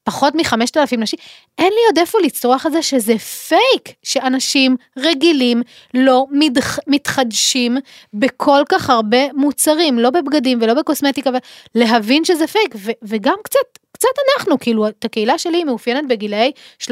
לפחות 0.09 0.35
מחמשת 0.35 0.77
אלפים 0.77 1.01
נשים 1.01 1.19
אין 1.59 1.73
לי 1.73 1.81
עוד 1.87 1.99
איפה 1.99 2.19
לצרוח 2.25 2.67
את 2.67 2.73
זה 2.73 2.83
שזה 2.83 3.19
פייק 3.19 3.97
שאנשים 4.03 4.77
רגילים 4.99 5.63
לא 5.95 6.27
מתח, 6.31 6.79
מתחדשים 6.87 7.77
בכל 8.15 8.63
כך 8.69 8.91
הרבה 8.91 9.33
מוצרים 9.33 9.99
לא 9.99 10.11
בבגדים 10.11 10.59
ולא 10.63 10.75
בקוסמטיקה 10.75 11.31
ולהבין 11.75 12.25
שזה 12.25 12.47
פייק 12.47 12.75
ו, 12.77 12.91
וגם 13.03 13.37
קצת 13.45 13.59
קצת 13.93 14.09
אנחנו 14.39 14.59
כאילו 14.59 14.89
את 14.89 15.05
הקהילה 15.05 15.39
שלי 15.39 15.65
מאופיינת 15.65 16.09
בגילאי 16.09 16.53
30-50 16.83 16.87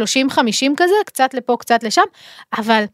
כזה 0.76 0.94
קצת 1.06 1.34
לפה 1.34 1.56
קצת 1.58 1.82
לשם 1.82 2.02
אבל 2.58 2.84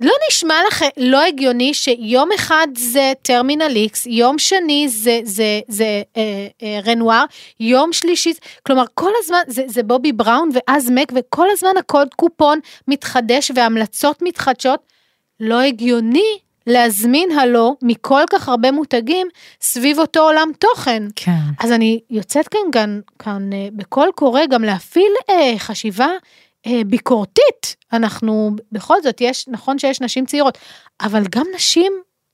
לא 0.00 0.12
נשמע 0.28 0.54
לכם 0.68 0.88
לא 0.96 1.22
הגיוני 1.22 1.74
שיום 1.74 2.28
אחד 2.34 2.66
זה 2.76 3.12
טרמינל 3.22 3.76
איקס, 3.76 4.06
יום 4.06 4.38
שני 4.38 4.88
זה, 4.88 5.20
זה, 5.24 5.60
זה 5.68 6.02
אה, 6.16 6.46
אה, 6.62 6.80
רנואר, 6.86 7.24
יום 7.60 7.92
שלישי, 7.92 8.32
כלומר 8.66 8.84
כל 8.94 9.10
הזמן 9.18 9.38
זה, 9.46 9.62
זה 9.66 9.82
בובי 9.82 10.12
בראון 10.12 10.50
ואז 10.54 10.90
מק 10.90 11.12
וכל 11.14 11.46
הזמן 11.50 11.76
הקוד 11.78 12.14
קופון 12.14 12.58
מתחדש 12.88 13.50
והמלצות 13.54 14.22
מתחדשות. 14.22 14.80
לא 15.40 15.60
הגיוני 15.60 16.38
להזמין 16.66 17.38
הלו 17.38 17.76
מכל 17.82 18.22
כך 18.30 18.48
הרבה 18.48 18.70
מותגים 18.70 19.26
סביב 19.60 19.98
אותו 19.98 20.20
עולם 20.20 20.48
תוכן. 20.58 21.02
כן. 21.16 21.30
אז 21.60 21.72
אני 21.72 22.00
יוצאת 22.10 22.48
כאן, 22.48 22.60
כאן, 22.72 23.00
כאן 23.18 23.52
אה, 23.52 23.68
בקול 23.72 24.10
קורא 24.14 24.40
גם 24.50 24.64
להפעיל 24.64 25.12
אה, 25.30 25.54
חשיבה 25.58 26.08
ביקורתית. 26.86 27.76
אנחנו, 27.92 28.56
בכל 28.72 29.02
זאת, 29.02 29.20
יש, 29.20 29.48
נכון 29.48 29.78
שיש 29.78 30.00
נשים 30.00 30.26
צעירות, 30.26 30.58
אבל 31.00 31.22
גם 31.30 31.46
נשים 31.54 31.92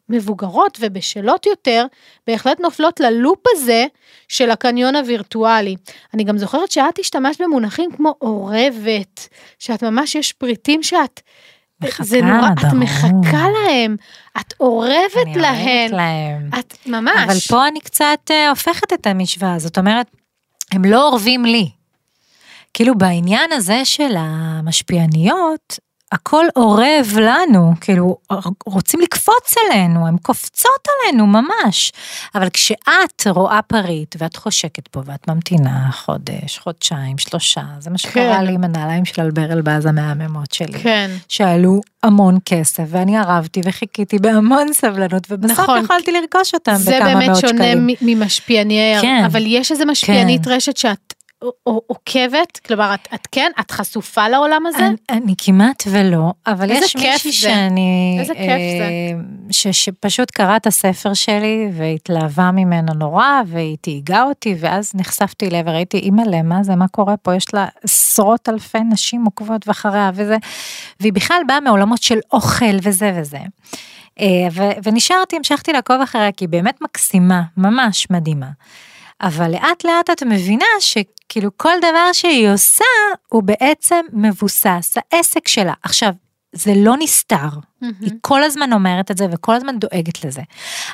מבוגרות 0.08 0.78
ובשלות 0.80 1.46
יותר, 1.46 1.86
בהחלט 2.26 2.60
נופלות 2.60 3.00
ללופ 3.00 3.38
הזה 3.56 3.86
של 4.28 4.50
הקניון 4.50 4.96
הווירטואלי. 4.96 5.76
אני 6.14 6.24
גם 6.24 6.38
זוכרת 6.38 6.70
שאת 6.70 6.98
השתמשת 6.98 7.40
במונחים 7.40 7.90
כמו 7.96 8.14
אורבת, 8.20 9.28
שאת 9.58 9.82
ממש, 9.82 10.14
יש 10.14 10.32
פריטים 10.32 10.82
שאת... 10.82 11.20
מחכה, 11.82 12.04
זה 12.04 12.20
נורא, 12.22 12.48
את 12.52 12.64
ברור. 12.64 12.74
מחכה 12.74 13.46
להם, 13.48 13.96
את 14.40 14.54
אורבת 14.60 15.36
להן, 15.36 15.90
להם. 15.90 16.50
את 16.58 16.74
ממש. 16.86 17.16
אבל 17.24 17.38
פה 17.48 17.68
אני 17.68 17.80
קצת 17.80 18.20
אה, 18.30 18.50
הופכת 18.50 18.92
את 18.92 19.06
המשוואה, 19.06 19.58
זאת 19.58 19.78
אומרת, 19.78 20.06
הם 20.72 20.84
לא 20.84 21.08
אורבים 21.08 21.44
לי. 21.44 21.70
כאילו 22.74 22.98
בעניין 22.98 23.52
הזה 23.52 23.85
של 23.85 24.14
המשפיעניות, 24.18 25.78
הכל 26.12 26.46
אורב 26.56 27.18
לנו, 27.22 27.72
כאילו 27.80 28.16
רוצים 28.66 29.00
לקפוץ 29.00 29.54
עלינו, 29.66 30.06
הן 30.06 30.16
קופצות 30.22 30.88
עלינו 30.88 31.26
ממש. 31.26 31.92
אבל 32.35 32.48
כשאת 32.52 33.26
רואה 33.26 33.62
פריט 33.62 34.16
ואת 34.18 34.37
חושקת 34.37 34.88
פה 34.88 35.02
ואת 35.06 35.28
ממתינה 35.28 35.90
חודש, 35.92 36.59
חודשיים, 36.59 37.18
שלושה, 37.18 37.62
זה 37.78 37.90
מה 37.90 37.98
שקרה 37.98 38.37
כן. 38.37 38.44
לי 38.44 38.52
עם 38.52 38.64
הנעליים 38.64 39.04
של 39.04 39.22
אלבר 39.22 39.52
אלבז 39.52 39.87
המהממות 39.87 40.52
שלי. 40.52 40.78
כן. 40.78 41.11
שעלו 41.28 41.80
המון 42.02 42.38
כסף, 42.44 42.85
ואני 42.88 43.18
ערבתי 43.18 43.61
וחיכיתי 43.64 44.18
בהמון 44.18 44.72
סבלנות, 44.72 45.26
ובסוף 45.30 45.59
נכון. 45.59 45.85
יכולתי 45.85 46.12
לרכוש 46.12 46.54
אותם 46.54 46.74
זה 46.74 46.96
בכמה 46.96 47.14
באמת 47.14 47.28
מאות 47.28 47.40
שונה 47.40 47.52
שקלים. 47.64 47.87
מ- 47.87 47.94
ממשפיעני, 48.02 48.94
כן. 49.00 49.22
אבל 49.26 49.42
יש 49.46 49.72
איזה 49.72 49.85
משפיענית 49.85 50.44
כן. 50.44 50.50
רשת 50.50 50.76
שאת 50.76 51.14
עוקבת, 51.62 52.61
כלומר 52.66 52.94
את, 52.94 53.09
את 53.14 53.26
כן, 53.33 53.50
את 53.61 53.70
חשופה 53.70 54.29
לעולם 54.29 54.66
הזה? 54.66 54.87
אני, 54.87 54.96
אני 55.11 55.35
כמעט 55.38 55.83
ולא, 55.90 56.33
אבל 56.46 56.70
יש 56.70 56.96
מישהי 56.96 57.31
זה. 57.31 57.33
שאני... 57.33 58.16
איזה 58.20 58.35
כיף 58.35 58.46
זה. 58.46 58.85
אה, 58.85 59.20
ש, 59.50 59.66
שפשוט 59.66 60.31
קרא 60.31 60.57
את 60.57 60.66
הספר 60.66 61.14
שלי 61.14 61.68
והתלהבה 61.72 62.50
ממנו 62.50 62.92
נורא, 62.94 63.40
והיא 63.46 63.76
תהיגה 63.81 64.22
אותי, 64.22 64.55
ואז 64.61 64.92
נחשפתי 64.94 65.48
אליה 65.48 65.62
וראיתי, 65.66 65.98
אימא'לה, 65.98 66.42
מה 66.42 66.62
זה, 66.62 66.76
מה 66.76 66.88
קורה 66.88 67.16
פה? 67.16 67.35
יש 67.35 67.55
לה 67.55 67.66
עשרות 67.85 68.48
אלפי 68.48 68.81
נשים 68.81 69.24
עוקבות 69.24 69.70
אחריה 69.70 70.11
וזה, 70.14 70.37
והיא 71.00 71.12
בכלל 71.12 71.42
באה 71.46 71.61
מעולמות 71.61 72.03
של 72.03 72.18
אוכל 72.33 72.76
וזה 72.83 73.12
וזה. 73.16 73.38
אה, 74.20 74.48
ו- 74.53 74.79
ונשארתי, 74.85 75.37
המשכתי 75.37 75.72
לעקוב 75.72 76.00
אחריה, 76.00 76.33
כי 76.33 76.44
היא 76.44 76.48
באמת 76.48 76.79
מקסימה, 76.81 77.42
ממש 77.57 78.07
מדהימה. 78.11 78.48
אבל 79.20 79.50
לאט 79.50 79.85
לאט 79.85 80.11
את 80.11 80.22
מבינה 80.22 80.64
שכאילו 80.80 81.50
כל 81.56 81.74
דבר 81.78 82.12
שהיא 82.12 82.48
עושה 82.48 82.85
הוא 83.28 83.42
בעצם 83.42 84.04
מבוסס, 84.12 84.94
העסק 85.12 85.48
שלה. 85.48 85.72
עכשיו, 85.83 86.12
זה 86.52 86.72
לא 86.76 86.94
נסתר, 86.98 87.48
מהמם. 87.80 87.94
היא 88.00 88.11
כל 88.20 88.42
הזמן 88.42 88.72
אומרת 88.72 89.11
את 89.11 89.18
זה 89.18 89.26
וכל 89.33 89.54
הזמן 89.54 89.78
דואגת 89.78 90.24
לזה. 90.24 90.42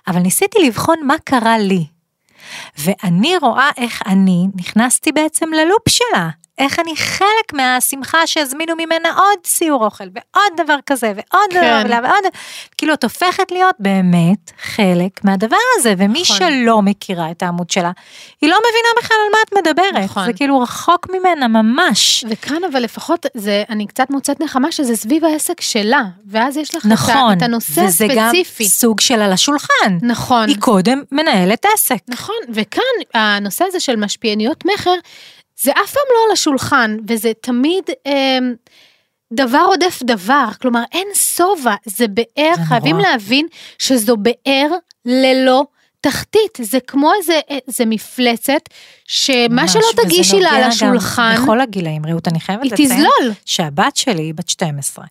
אבל 0.09 0.19
ניסיתי 0.19 0.59
לבחון 0.67 0.97
מה 1.03 1.15
קרה 1.25 1.59
לי. 1.59 1.87
ואני 2.79 3.37
רואה 3.37 3.71
איך 3.77 4.03
אני 4.07 4.47
נכנסתי 4.55 5.12
בעצם 5.12 5.53
ללופ 5.53 5.89
שלה. 5.89 6.29
איך 6.59 6.79
אני 6.79 6.97
חלק 6.97 7.53
מהשמחה 7.53 8.27
שהזמינו 8.27 8.75
ממנה 8.77 9.09
עוד 9.16 9.38
סיור 9.47 9.85
אוכל 9.85 10.05
ועוד 10.05 10.61
דבר 10.64 10.77
כזה 10.87 11.12
ועוד 11.16 11.51
כן. 11.51 11.83
דבר 11.87 11.99
ועוד, 12.03 12.25
כאילו 12.79 12.95
את 12.95 13.05
הופכת 13.05 13.51
להיות 13.51 13.75
באמת 13.79 14.51
חלק 14.62 15.25
מהדבר 15.25 15.57
הזה, 15.79 15.95
ומי 15.99 16.23
נכון. 16.23 16.37
שלא 16.37 16.83
מכירה 16.83 17.31
את 17.31 17.42
העמוד 17.42 17.71
שלה, 17.71 17.90
היא 18.40 18.51
לא 18.51 18.59
מבינה 18.59 18.88
בכלל 18.99 19.16
על 19.27 19.33
מה 19.33 19.38
את 19.47 19.66
מדברת, 19.66 20.05
נכון. 20.05 20.27
זה 20.27 20.33
כאילו 20.33 20.61
רחוק 20.61 21.07
ממנה 21.11 21.49
ממש. 21.49 22.25
וכאן 22.29 22.64
אבל 22.73 22.81
לפחות 22.83 23.27
זה, 23.35 23.64
אני 23.71 23.87
קצת 23.87 24.11
מוצאת 24.11 24.40
נחמה 24.40 24.73
שזה 24.73 24.97
סביב 24.97 25.25
העסק 25.25 25.61
שלה, 25.61 26.03
ואז 26.27 26.57
יש 26.57 26.75
לך 26.75 26.87
את 26.87 26.90
נכון, 26.90 27.38
את 27.38 27.42
הנושא 27.42 27.81
וזה 27.81 28.07
גם 28.16 28.25
הספציפי. 28.27 28.69
סוג 28.69 29.01
של 29.01 29.23
על 29.23 29.33
השולחן. 29.33 29.99
נכון. 30.03 30.49
היא 30.49 30.57
קודם 30.61 31.03
מנהלת 31.12 31.66
עסק. 31.75 31.99
נכון, 32.09 32.37
וכאן 32.49 32.83
הנושא 33.14 33.64
הזה 33.69 33.81
של 33.81 33.97
משפיעניות 33.97 34.64
מכר, 34.64 34.95
זה 35.61 35.73
אף 35.73 35.92
פעם 35.92 36.03
לא 36.14 36.27
על 36.27 36.33
השולחן, 36.33 36.97
וזה 37.09 37.33
תמיד 37.40 37.85
אה, 38.07 38.38
דבר 39.33 39.64
עודף 39.66 40.01
דבר, 40.05 40.49
כלומר 40.61 40.83
אין 40.92 41.09
שובע, 41.14 41.75
זה 41.85 42.09
באר, 42.09 42.55
זה 42.57 42.62
חייבים 42.69 42.97
נורא. 42.97 43.09
להבין 43.09 43.47
שזו 43.79 44.16
באר 44.16 44.71
ללא 45.05 45.64
תחתית, 46.07 46.59
זה 46.62 46.79
כמו 46.87 47.12
איזה, 47.19 47.40
איזה 47.49 47.87
מפלצת, 47.87 48.61
שמה 49.05 49.47
ממש, 49.51 49.73
שלא 49.73 50.03
תגישי 50.05 50.40
לה 50.40 50.51
על 50.51 50.62
השולחן, 50.62 51.37
בכל 51.42 51.61
הגילאים, 51.61 52.07
רעות, 52.07 52.29
אני 52.29 52.40
חייבת 52.40 52.62
היא 52.62 52.73
לציין. 52.73 52.90
תזלול. 52.90 53.33
שהבת 53.45 53.97
שלי 53.97 54.23
היא 54.23 54.35
בת 54.35 54.49
12. 54.49 55.05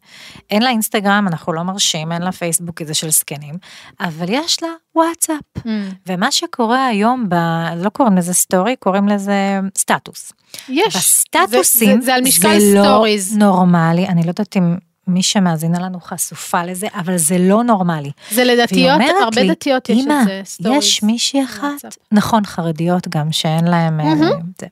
אין 0.49 0.61
לה 0.61 0.69
אינסטגרם, 0.69 1.27
אנחנו 1.27 1.53
לא 1.53 1.63
מרשים, 1.63 2.11
אין 2.11 2.21
לה 2.21 2.31
פייסבוק, 2.31 2.77
כי 2.77 2.85
זה 2.85 2.93
של 2.93 3.09
זקנים, 3.09 3.55
אבל 3.99 4.25
יש 4.29 4.63
לה 4.63 4.69
וואטסאפ. 4.95 5.57
Mm, 5.57 5.69
ומה 6.07 6.31
שקורה 6.31 6.87
היום, 6.87 7.29
ב... 7.29 7.35
לא 7.75 7.89
קוראים 7.89 8.17
לזה 8.17 8.33
סטורי, 8.33 8.75
קוראים 8.75 9.07
לזה 9.07 9.59
סטטוס. 9.77 10.31
יש, 10.69 10.95
בסטטוסים 10.95 12.01
זה, 12.01 12.05
זה, 12.05 12.11
זה 12.15 12.21
משקל 12.21 12.59
זה 12.59 12.75
לא 12.75 12.83
סטוריז. 12.83 13.37
נורמלי, 13.37 14.07
אני 14.07 14.23
לא 14.23 14.27
יודעת 14.27 14.57
אם 14.57 14.77
מי 15.07 15.23
שמאזינה 15.23 15.79
לנו 15.79 15.99
חשופה 15.99 16.63
לזה, 16.63 16.87
אבל 16.93 17.17
זה 17.17 17.37
לא 17.39 17.63
נורמלי. 17.63 18.11
זה 18.31 18.43
לדתיות, 18.43 19.01
הרבה 19.23 19.41
לי, 19.41 19.49
דתיות 19.49 19.89
יש 19.89 20.05
"אמא, 20.05 20.21
את 20.21 20.25
זה, 20.27 20.41
סטוריז. 20.45 20.77
יש 20.83 21.03
מישהי 21.03 21.43
אחת, 21.43 21.61
בוואטסאפ." 21.61 21.93
נכון, 22.11 22.45
חרדיות 22.45 23.07
גם, 23.07 23.31
שאין 23.31 23.65
להם... 23.65 23.99
אה. 23.99 24.15
זה. 24.61 24.67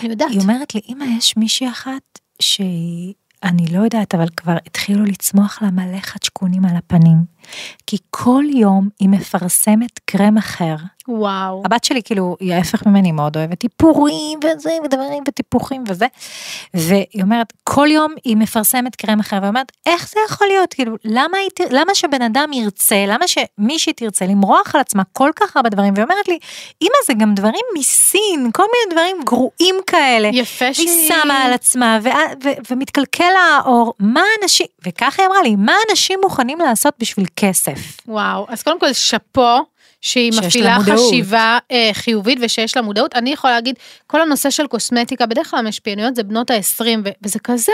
אני 0.00 0.08
יודעת. 0.10 0.30
היא 0.30 0.40
אומרת 0.40 0.74
לי, 0.74 0.80
אמא, 0.88 1.04
יש 1.18 1.36
מישהי 1.36 1.68
אחת 1.68 2.18
שהיא, 2.42 3.14
אני 3.42 3.66
לא 3.66 3.84
יודעת, 3.84 4.14
אבל 4.14 4.28
כבר 4.36 4.56
התחילו 4.66 5.04
לצמוח 5.04 5.58
לה 5.62 5.70
מלא 5.70 6.00
חדשקונים 6.00 6.64
על 6.64 6.76
הפנים. 6.76 7.33
כי 7.86 7.96
כל 8.10 8.44
יום 8.54 8.88
היא 9.00 9.08
מפרסמת 9.08 10.00
קרם 10.04 10.38
אחר. 10.38 10.74
וואו. 11.08 11.62
הבת 11.64 11.84
שלי 11.84 12.02
כאילו, 12.02 12.36
היא 12.40 12.54
ההפך 12.54 12.86
ממני, 12.86 13.08
היא 13.08 13.12
מאוד 13.12 13.36
אוהבת 13.36 13.64
איפורים 13.64 14.38
וזה, 14.44 14.70
ודברים 14.84 15.22
וטיפוחים 15.28 15.84
וזה. 15.88 16.06
והיא 16.74 17.22
אומרת, 17.22 17.52
כל 17.64 17.86
יום 17.90 18.14
היא 18.24 18.36
מפרסמת 18.36 18.96
קרם 18.96 19.20
אחר, 19.20 19.36
והיא 19.36 19.48
אומרת, 19.48 19.72
איך 19.86 20.08
זה 20.08 20.20
יכול 20.26 20.46
להיות? 20.46 20.74
כאילו, 20.74 20.96
למה, 21.04 21.38
היא, 21.38 21.66
למה 21.70 21.94
שבן 21.94 22.22
אדם 22.22 22.52
ירצה, 22.52 23.04
למה 23.08 23.24
שמישהי 23.28 23.92
תרצה 23.92 24.26
למרוח 24.26 24.74
על 24.74 24.80
עצמה 24.80 25.02
כל 25.12 25.30
כך 25.36 25.56
הרבה 25.56 25.68
דברים? 25.68 25.94
והיא 25.94 26.04
אומרת 26.04 26.28
לי, 26.28 26.38
אמא, 26.82 26.90
זה 27.06 27.14
גם 27.14 27.34
דברים 27.34 27.64
מסין, 27.78 28.50
כל 28.52 28.62
מיני 28.62 28.94
דברים 28.94 29.16
גרועים 29.24 29.74
כאלה. 29.86 30.28
יפה 30.32 30.64
והיא 30.64 30.74
שהיא... 30.74 31.08
שמה 31.08 31.44
על 31.44 31.52
עצמה, 31.52 31.98
ו- 32.02 32.08
ו- 32.44 32.58
ומתקלקל 32.70 33.30
לה 33.32 33.58
האור, 33.64 33.94
מה 33.98 34.22
אנשים, 34.42 34.66
וככה 34.86 35.22
היא 35.22 35.28
אמרה 35.28 35.42
לי, 35.42 35.56
מה 35.56 35.74
אנשים 35.90 36.18
מוכנים 36.22 36.58
לעשות 36.58 36.94
בשביל 36.98 37.26
כסף? 37.36 38.00
וואו, 38.08 38.46
אז 38.48 38.62
קודם 38.62 38.80
כל 38.80 38.92
שאפו. 38.92 39.58
שהיא 40.04 40.32
מפעילה. 40.38 40.78
חשיבה 40.80 41.58
אה, 41.70 41.90
חיובית 41.92 42.38
ושיש 42.40 42.76
לה 42.76 42.82
מודעות. 42.82 43.14
אני 43.14 43.32
יכולה 43.32 43.52
להגיד, 43.54 43.74
כל 44.06 44.20
הנושא 44.20 44.50
של 44.50 44.66
קוסמטיקה, 44.66 45.26
בדרך 45.26 45.50
כלל 45.50 45.58
המשפיעניות 45.58 46.16
זה 46.16 46.22
בנות 46.22 46.50
ה-20, 46.50 46.84
וזה 47.24 47.38
כזה 47.38 47.72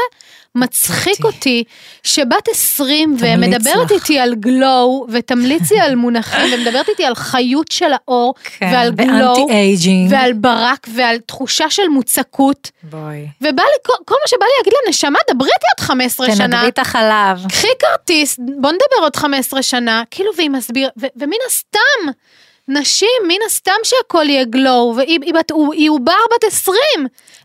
מצחיק 0.54 1.24
אותי. 1.24 1.64
שבת 2.02 2.48
20 2.48 3.16
תמליץ 3.18 3.34
ומדברת 3.36 3.90
לך. 3.90 3.90
איתי 3.90 4.18
על 4.18 4.34
גלו, 4.34 5.06
ותמליצי 5.08 5.80
על 5.80 5.94
מונחים, 5.94 6.40
ומדברת 6.54 6.88
איתי 6.88 7.04
על 7.04 7.14
חיות 7.14 7.70
של 7.72 7.92
האור, 7.92 8.34
ועל 8.60 8.90
גלו, 8.90 9.08
ואנטי 9.08 9.52
אייג'ינג. 9.52 10.12
ועל 10.12 10.32
ברק, 10.32 10.86
ועל 10.94 11.18
תחושה 11.18 11.70
של 11.70 11.88
מוצקות, 11.88 12.70
בואי. 12.82 13.26
ובא 13.40 13.62
לי, 13.62 13.78
כל, 13.86 13.92
כל 14.04 14.14
מה 14.14 14.28
שבא 14.28 14.44
לי 14.44 14.50
להגיד 14.58 14.72
לה, 14.72 14.90
נשמה, 14.90 15.18
דברי 15.30 15.50
איתי 15.54 15.66
עוד 15.78 15.86
15 15.86 16.26
שנה. 16.36 16.46
תנדבי 16.46 16.68
את 16.68 16.78
החלב. 16.78 17.48
קחי 17.48 17.68
כרטיס, 17.78 18.36
בוא 18.38 18.70
נדבר 18.72 19.02
עוד 19.02 19.16
15 19.16 19.62
שנה, 19.62 20.02
כאילו, 20.10 20.30
והיא 20.36 20.50
מסביר, 20.50 20.88
ו- 21.00 21.06
ומן 21.16 21.36
הסתם, 21.46 22.19
נשים, 22.68 23.08
מן 23.28 23.46
הסתם 23.46 23.72
שהכל 23.84 24.28
יהיה 24.28 24.44
גלו, 24.44 24.94
והיא 24.96 25.90
עובר 25.90 26.12
בת 26.34 26.44
20, 26.44 26.76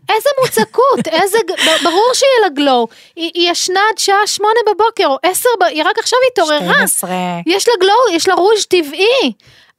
איזה 0.08 0.28
מוצקות, 0.40 1.08
איזה, 1.22 1.38
ברור 1.84 2.10
שיהיה 2.14 2.32
לה 2.42 2.48
גלו, 2.48 2.86
היא, 3.16 3.30
היא 3.34 3.50
ישנה 3.50 3.80
עד 3.92 3.98
שעה 3.98 4.26
8 4.26 4.50
בבוקר, 4.70 5.06
או 5.06 5.16
10, 5.22 5.48
ב- 5.60 5.62
היא 5.62 5.82
רק 5.84 5.98
עכשיו 5.98 6.18
התעוררה, 6.32 6.58
12. 6.58 7.10
יש 7.46 7.68
לה 7.68 7.74
גלו, 7.80 8.16
יש 8.16 8.28
לה 8.28 8.34
רוז' 8.34 8.66
טבעי. 8.66 9.32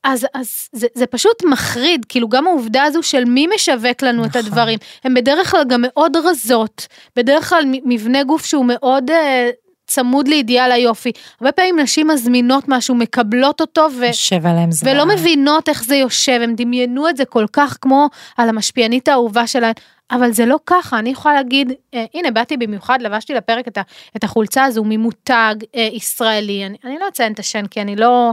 אז, 0.03 0.27
אז 0.33 0.69
זה, 0.71 0.87
זה 0.93 1.05
פשוט 1.05 1.43
מחריד, 1.43 2.05
כאילו 2.09 2.29
גם 2.29 2.47
העובדה 2.47 2.83
הזו 2.83 3.03
של 3.03 3.25
מי 3.25 3.47
משווק 3.55 4.01
לנו 4.01 4.23
את 4.23 4.29
נכון. 4.29 4.41
הדברים, 4.41 4.79
הן 5.03 5.13
בדרך 5.13 5.51
כלל 5.51 5.63
גם 5.63 5.81
מאוד 5.87 6.17
רזות, 6.17 6.87
בדרך 7.15 7.49
כלל 7.49 7.63
מבנה 7.65 8.23
גוף 8.23 8.45
שהוא 8.45 8.65
מאוד 8.65 9.11
אה, 9.11 9.49
צמוד 9.87 10.27
לאידיאל 10.27 10.71
היופי. 10.71 11.11
הרבה 11.41 11.51
פעמים 11.51 11.79
נשים 11.79 12.07
מזמינות 12.07 12.63
משהו, 12.67 12.95
מקבלות 12.95 13.61
אותו 13.61 13.87
ו... 13.99 14.05
יושב 14.05 14.45
עליהם 14.45 14.71
זמן. 14.71 14.91
ולא 14.91 15.05
מבינות 15.05 15.69
איך 15.69 15.83
זה 15.83 15.95
יושב, 15.95 16.39
הם 16.43 16.55
דמיינו 16.55 17.09
את 17.09 17.17
זה 17.17 17.25
כל 17.25 17.45
כך 17.53 17.77
כמו 17.81 18.09
על 18.37 18.49
המשפיענית 18.49 19.07
האהובה 19.07 19.47
שלהן, 19.47 19.73
אבל 20.11 20.31
זה 20.31 20.45
לא 20.45 20.59
ככה, 20.65 20.99
אני 20.99 21.09
יכולה 21.09 21.35
להגיד, 21.35 21.71
אה, 21.93 22.05
הנה 22.13 22.31
באתי 22.31 22.57
במיוחד, 22.57 23.01
לבשתי 23.01 23.33
לפרק 23.33 23.67
את, 23.67 23.77
ה, 23.77 23.81
את 24.17 24.23
החולצה 24.23 24.63
הזו 24.63 24.83
ממותג 24.85 25.55
אה, 25.75 25.89
ישראלי, 25.93 26.65
אני, 26.65 26.77
אני 26.83 26.99
לא 26.99 27.07
אציין 27.07 27.33
את 27.33 27.39
השם 27.39 27.67
כי 27.67 27.81
אני 27.81 27.95
לא, 27.95 28.31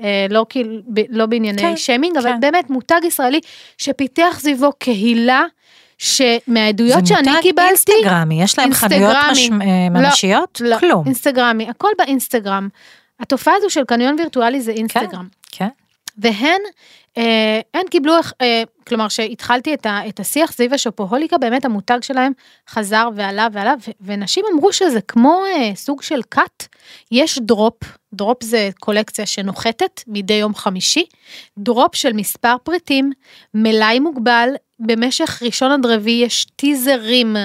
אה, 0.00 0.26
לא, 0.30 0.46
ב, 0.86 1.00
לא 1.08 1.26
בענייני 1.26 1.58
כן, 1.58 1.70
כן, 1.70 1.76
שיימינג, 1.76 2.16
אבל 2.16 2.30
כן. 2.30 2.40
באמת 2.40 2.70
מותג 2.70 3.00
ישראלי 3.04 3.40
שפיתח 3.78 4.36
סביבו 4.38 4.72
קהילה, 4.78 5.42
שמהעדויות 6.04 7.06
שאני 7.06 7.32
זה 7.32 7.38
קיבלתי, 7.42 7.70
מותג 7.70 7.92
אינסטגרמי, 7.92 8.42
יש 8.42 8.58
להם 8.58 8.74
חנויות. 8.74 9.16
מש- 9.32 9.50
אה, 9.50 9.56
לא, 9.90 10.00
ממשיות? 10.00 10.60
לא, 10.64 10.78
כלום. 10.78 11.06
אינסטגרמי, 11.06 11.70
הכל 11.70 11.88
באינסטגרם. 11.98 12.68
התופעה 13.20 13.54
הזו 13.56 13.70
של 13.70 13.84
קניון 13.84 14.16
וירטואלי 14.18 14.60
זה 14.60 14.72
אינסטגרם. 14.72 15.28
כן. 15.52 15.68
והן, 16.18 16.34
אה, 16.44 16.56
הן 17.74 17.86
קיבלו, 17.90 18.14
אה, 18.40 18.62
כלומר 18.86 19.08
שהתחלתי 19.08 19.74
את, 19.74 19.86
ה, 19.86 20.08
את 20.08 20.20
השיח 20.20 20.52
סביב 20.52 20.74
השופוהוליקה, 20.74 21.38
באמת 21.38 21.64
המותג 21.64 21.98
שלהם 22.02 22.32
חזר 22.68 23.08
ועלה 23.16 23.48
ועלה, 23.52 23.74
ו, 23.88 23.90
ונשים 24.00 24.44
אמרו 24.52 24.72
שזה 24.72 25.00
כמו 25.00 25.42
אה, 25.46 25.74
סוג 25.74 26.02
של 26.02 26.20
כת, 26.30 26.64
יש 27.12 27.38
drop, 27.38 27.82
drop 28.14 28.42
זה 28.42 28.70
קולקציה 28.80 29.26
שנוחתת 29.26 30.00
מדי 30.06 30.34
יום 30.34 30.54
חמישי, 30.54 31.04
drop 31.58 31.94
של 31.94 32.12
מספר 32.12 32.56
פריטים, 32.62 33.12
מלאי 33.54 33.98
מוגבל, 33.98 34.48
במשך 34.80 35.42
ראשון 35.42 35.72
עד 35.72 35.86
רביעי 35.86 36.24
יש 36.24 36.44
טיזרים. 36.56 37.36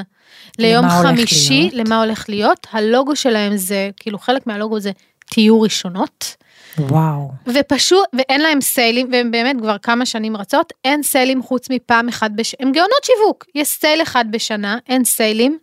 ליום 0.60 0.86
חמישי? 0.89 1.69
למה 1.73 2.03
הולך 2.03 2.29
להיות, 2.29 2.67
הלוגו 2.71 3.15
שלהם 3.15 3.58
זה, 3.58 3.89
כאילו 3.97 4.19
חלק 4.19 4.47
מהלוגו 4.47 4.79
זה 4.79 4.91
תהיו 5.25 5.62
ראשונות. 5.62 6.36
וואו. 6.77 7.32
ופשוט, 7.47 8.05
ואין 8.13 8.41
להם 8.41 8.62
סיילים, 8.62 9.10
והם 9.12 9.32
באמת 9.32 9.55
כבר 9.62 9.77
כמה 9.77 10.05
שנים 10.05 10.38
רצות, 10.38 10.73
אין 10.86 11.03
סיילים 11.03 11.43
חוץ 11.43 11.69
מפעם 11.69 12.08
אחת 12.10 12.32
בשנה, 12.32 12.58
הם 12.60 12.71
גאונות 12.71 13.03
שיווק, 13.03 13.45
יש 13.55 13.67
סייל 13.67 14.01
אחד 14.01 14.25
בשנה, 14.32 14.77
אין 14.89 15.03
סיילים, 15.03 15.58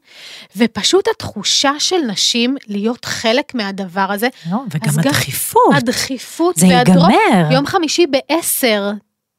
ופשוט 0.57 1.09
התחושה 1.09 1.73
של 1.79 1.97
נשים 2.07 2.57
להיות 2.66 3.05
חלק 3.05 3.55
מהדבר 3.55 4.12
הזה, 4.12 4.29
לא, 4.51 4.59
וגם 4.71 4.99
הדחיפות. 4.99 5.75
הדחיפות 5.75 6.57
זה 6.57 6.66
והדרופ, 6.66 7.11
ייגמר. 7.11 7.53
יום 7.53 7.66
חמישי 7.66 8.07
בעשר, 8.07 8.90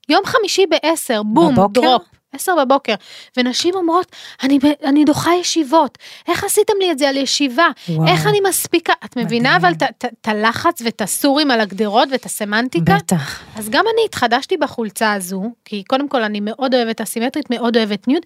יום 0.10 0.22
חמישי 0.26 0.66
בעשר, 0.66 1.24
בום, 1.24 1.56
בבוקר? 1.56 1.82
דרופ. 1.82 2.02
עשר 2.34 2.52
בבוקר, 2.66 2.94
ונשים 3.38 3.76
אומרות, 3.76 4.12
אני, 4.44 4.60
אני 4.84 5.06
דוחה 5.06 5.36
ישיבות, 5.36 5.98
איך 6.28 6.44
עשיתם 6.44 6.74
לי 6.80 6.92
את 6.92 7.00
זה 7.00 7.10
על 7.10 7.18
ישיבה? 7.18 7.68
וואו. 7.90 8.08
איך 8.08 8.28
אני 8.28 8.40
מספיקה? 8.50 8.94
את 9.06 9.18
מבינה 9.18 9.58
מדהים. 9.58 9.74
אבל 9.76 9.88
את 9.98 10.28
הלחץ 10.28 10.82
ואת 10.82 11.02
הסורים 11.02 11.52
על 11.52 11.60
הגדרות 11.60 12.10
ואת 12.12 12.26
הסמנטיקה? 12.26 12.96
בטח. 12.98 13.44
אז 13.56 13.70
גם 13.70 13.86
אני 13.94 14.06
התחדשתי 14.06 14.58
בחולצה 14.58 15.14
הזו, 15.14 15.44
כי 15.66 15.84
קודם 15.84 16.10
כל 16.10 16.24
אני 16.24 16.40
מאוד 16.40 16.76
אוהבת 16.76 17.02
אסימטרית, 17.02 17.50
מאוד 17.50 17.78
אוהבת 17.78 18.08
nude, 18.08 18.24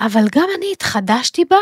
אבל 0.00 0.24
גם 0.34 0.46
אני 0.58 0.66
התחדשתי 0.72 1.44
בה, 1.50 1.56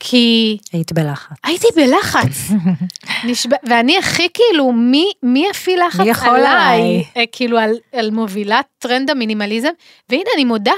כי 0.00 0.58
היית 0.72 0.92
בלחץ. 0.92 1.36
הייתי 1.44 1.66
בלחץ. 1.76 2.50
נשבע, 3.26 3.56
ואני 3.68 3.98
הכי 3.98 4.28
כאילו, 4.34 4.72
מי, 4.72 5.12
מי 5.22 5.46
יפעיל 5.50 5.86
לחץ 5.86 6.00
מי 6.00 6.10
יכול 6.10 6.28
עליי? 6.28 6.44
עליי? 6.46 7.04
אה, 7.16 7.24
כאילו 7.32 7.58
על, 7.58 7.74
על 7.92 8.10
מובילת 8.10 8.66
טרנד 8.78 9.10
המינימליזם, 9.10 9.70
והנה 10.08 10.30
אני 10.34 10.44
מודה, 10.44 10.72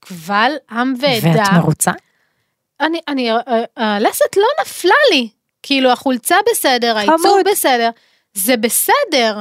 קבל 0.00 0.52
עם 0.70 0.94
ועדה. 1.00 1.42
ואת 1.42 1.52
מרוצה? 1.52 1.90
אני, 2.80 3.00
אני, 3.08 3.32
אה, 3.32 3.38
אה, 3.78 3.96
הלסת 3.96 4.36
לא 4.36 4.46
נפלה 4.62 4.94
לי. 5.12 5.28
כאילו, 5.62 5.90
החולצה 5.92 6.36
בסדר, 6.50 6.96
העיצוב. 6.96 7.40
בסדר, 7.52 7.90
זה 8.34 8.56
בסדר. 8.56 9.40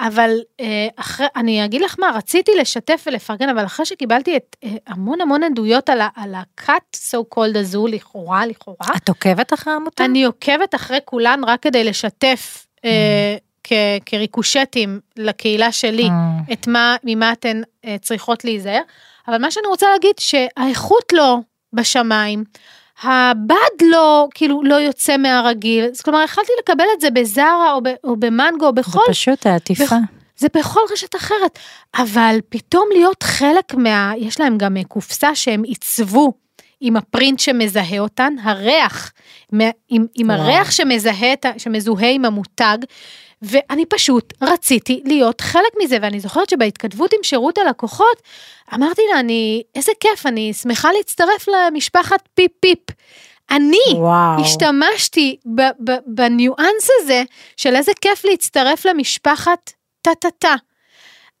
אבל 0.00 0.30
אה, 0.60 0.88
אחרי, 0.96 1.26
אני 1.36 1.64
אגיד 1.64 1.82
לך 1.82 1.96
מה, 1.98 2.10
רציתי 2.14 2.50
לשתף 2.60 3.04
ולפרגן, 3.06 3.48
אבל 3.48 3.64
אחרי 3.64 3.86
שקיבלתי 3.86 4.36
את 4.36 4.56
אה, 4.64 4.70
המון 4.86 5.20
המון 5.20 5.42
עדויות 5.42 5.88
על, 5.90 6.00
ה- 6.00 6.08
על 6.16 6.34
ה-cut 6.34 6.96
so 6.96 7.34
called 7.34 7.58
הזו, 7.58 7.86
לכאורה, 7.86 8.46
לכאורה, 8.46 8.86
את 8.96 9.08
עוקבת 9.08 9.52
אחרי 9.52 9.72
העמותה? 9.72 10.04
אני 10.04 10.24
עוקבת 10.24 10.74
אחרי 10.74 10.98
כולן 11.04 11.40
רק 11.46 11.62
כדי 11.62 11.84
לשתף 11.84 12.66
אה, 12.84 13.36
כ- 13.64 13.72
כריקושטים 14.06 15.00
לקהילה 15.16 15.72
שלי 15.72 16.08
אה, 16.08 16.52
את 16.52 16.66
מה, 16.66 16.96
ממה 17.04 17.32
אתן 17.32 17.60
אה, 17.84 17.96
צריכות 18.02 18.44
להיזהר. 18.44 18.80
אבל 19.28 19.38
מה 19.38 19.50
שאני 19.50 19.66
רוצה 19.66 19.86
להגיד, 19.92 20.14
שהאיכות 20.18 21.12
לא 21.12 21.36
בשמיים, 21.72 22.44
הבד 23.02 23.82
לא, 23.90 24.28
כאילו, 24.34 24.62
לא 24.64 24.74
יוצא 24.74 25.16
מהרגיל. 25.16 25.84
אז 25.84 26.00
כלומר, 26.00 26.22
יכלתי 26.22 26.52
לקבל 26.62 26.84
את 26.96 27.00
זה 27.00 27.10
בזארה 27.10 27.72
או, 27.72 27.82
ב, 27.82 27.88
או 28.04 28.16
במנגו 28.16 28.66
או 28.66 28.70
זה 28.74 28.80
בכל, 28.82 29.00
פשוט 29.08 29.46
העטיפה. 29.46 29.96
זה 30.36 30.48
בכל 30.56 30.80
רשת 30.92 31.16
אחרת. 31.16 31.58
אבל 31.96 32.38
פתאום 32.48 32.88
להיות 32.92 33.22
חלק 33.22 33.74
מה... 33.74 34.12
יש 34.16 34.40
להם 34.40 34.58
גם 34.58 34.76
אה, 34.76 34.84
קופסה 34.84 35.34
שהם 35.34 35.62
עיצבו 35.62 36.32
עם 36.80 36.96
הפרינט 36.96 37.38
שמזהה 37.38 37.98
אותן, 37.98 38.34
הריח, 38.42 39.12
עם, 39.52 39.60
עם 40.14 40.30
וואו. 40.30 40.40
הריח 40.40 40.70
שמזהה, 40.70 41.34
שמזוהה 41.58 42.10
עם 42.10 42.24
המותג, 42.24 42.78
ואני 43.44 43.86
פשוט 43.86 44.32
רציתי 44.42 45.02
להיות 45.04 45.40
חלק 45.40 45.72
מזה, 45.82 45.98
ואני 46.02 46.20
זוכרת 46.20 46.50
שבהתכתבות 46.50 47.12
עם 47.12 47.22
שירות 47.22 47.58
הלקוחות, 47.58 48.22
אמרתי 48.74 49.02
לה, 49.12 49.20
אני, 49.20 49.62
איזה 49.74 49.92
כיף, 50.00 50.26
אני 50.26 50.52
שמחה 50.52 50.92
להצטרף 50.92 51.48
למשפחת 51.48 52.28
פיפ 52.34 52.52
פיפ. 52.60 52.78
אני 53.50 53.78
וואו. 53.94 54.40
השתמשתי 54.40 55.36
ב- 55.46 55.90
ב- 55.90 55.98
בניואנס 56.06 56.88
הזה 57.00 57.22
של 57.56 57.76
איזה 57.76 57.92
כיף 58.00 58.24
להצטרף 58.24 58.84
למשפחת 58.84 59.72
טה-טה-טה. 60.02 60.54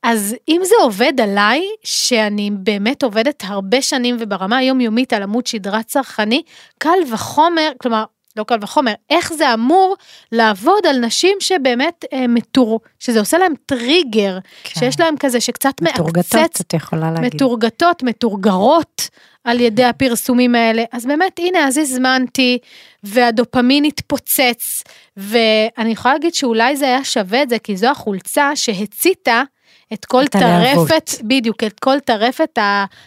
אז 0.02 0.36
אם 0.48 0.60
זה 0.64 0.74
עובד 0.80 1.20
עליי, 1.20 1.62
שאני 1.84 2.50
באמת 2.52 3.02
עובדת 3.02 3.42
הרבה 3.46 3.82
שנים 3.82 4.16
וברמה 4.20 4.56
היומיומית 4.56 5.12
על 5.12 5.22
עמוד 5.22 5.46
שדרה 5.46 5.82
צרכני, 5.82 6.42
קל 6.78 6.98
וחומר, 7.12 7.72
כלומר, 7.78 8.04
לא 8.36 8.44
קל 8.44 8.58
וחומר, 8.60 8.92
איך 9.10 9.32
זה 9.32 9.54
אמור 9.54 9.96
לעבוד 10.32 10.86
על 10.88 10.98
נשים 10.98 11.36
שבאמת 11.40 12.04
אה, 12.12 12.26
מתור, 12.26 12.80
שזה 12.98 13.20
עושה 13.20 13.38
להם 13.38 13.52
טריגר, 13.66 14.38
כן. 14.64 14.80
שיש 14.80 15.00
להם 15.00 15.14
כזה 15.20 15.40
שקצת 15.40 15.82
מתורגתות, 15.82 16.34
מעקצץ, 16.34 16.60
את 16.60 16.74
יכולה 16.74 17.10
להגיד. 17.10 17.34
מתורגתות, 17.34 18.02
מתורגרות 18.02 19.08
על 19.44 19.60
ידי 19.60 19.84
הפרסומים 19.84 20.54
האלה. 20.54 20.84
אז 20.92 21.06
באמת, 21.06 21.38
הנה, 21.38 21.68
אז 21.68 21.78
הזמנתי, 21.78 22.58
והדופמין 23.02 23.84
התפוצץ, 23.84 24.82
ואני 25.16 25.90
יכולה 25.90 26.14
להגיד 26.14 26.34
שאולי 26.34 26.76
זה 26.76 26.84
היה 26.84 27.04
שווה 27.04 27.42
את 27.42 27.48
זה, 27.48 27.58
כי 27.58 27.76
זו 27.76 27.86
החולצה 27.86 28.56
שהציתה 28.56 29.42
את 29.94 30.04
כל. 30.04 30.24
טרפת, 30.26 31.10
בדיוק, 31.22 31.64
את 31.64 31.80
כל 31.80 32.00
טרפת 32.00 32.58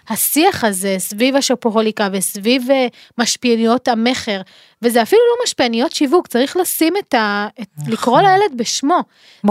השיח 0.10 0.63
הזה 0.63 0.95
סביב 0.97 1.36
השופוהוליקה 1.36 2.08
וסביב 2.13 2.71
אה, 2.71 2.88
משפיעניות 3.17 3.88
המכר, 3.88 4.41
וזה 4.82 5.02
אפילו 5.02 5.21
לא 5.30 5.43
משפיעניות 5.43 5.91
שיווק, 5.91 6.28
צריך 6.28 6.58
לשים 6.58 6.93
את 7.00 7.13
ה... 7.13 7.47
את, 7.62 7.67
נכון. 7.78 7.93
לקרוא 7.93 8.21
לילד 8.21 8.58
בשמו. 8.58 8.97
זה 8.97 9.02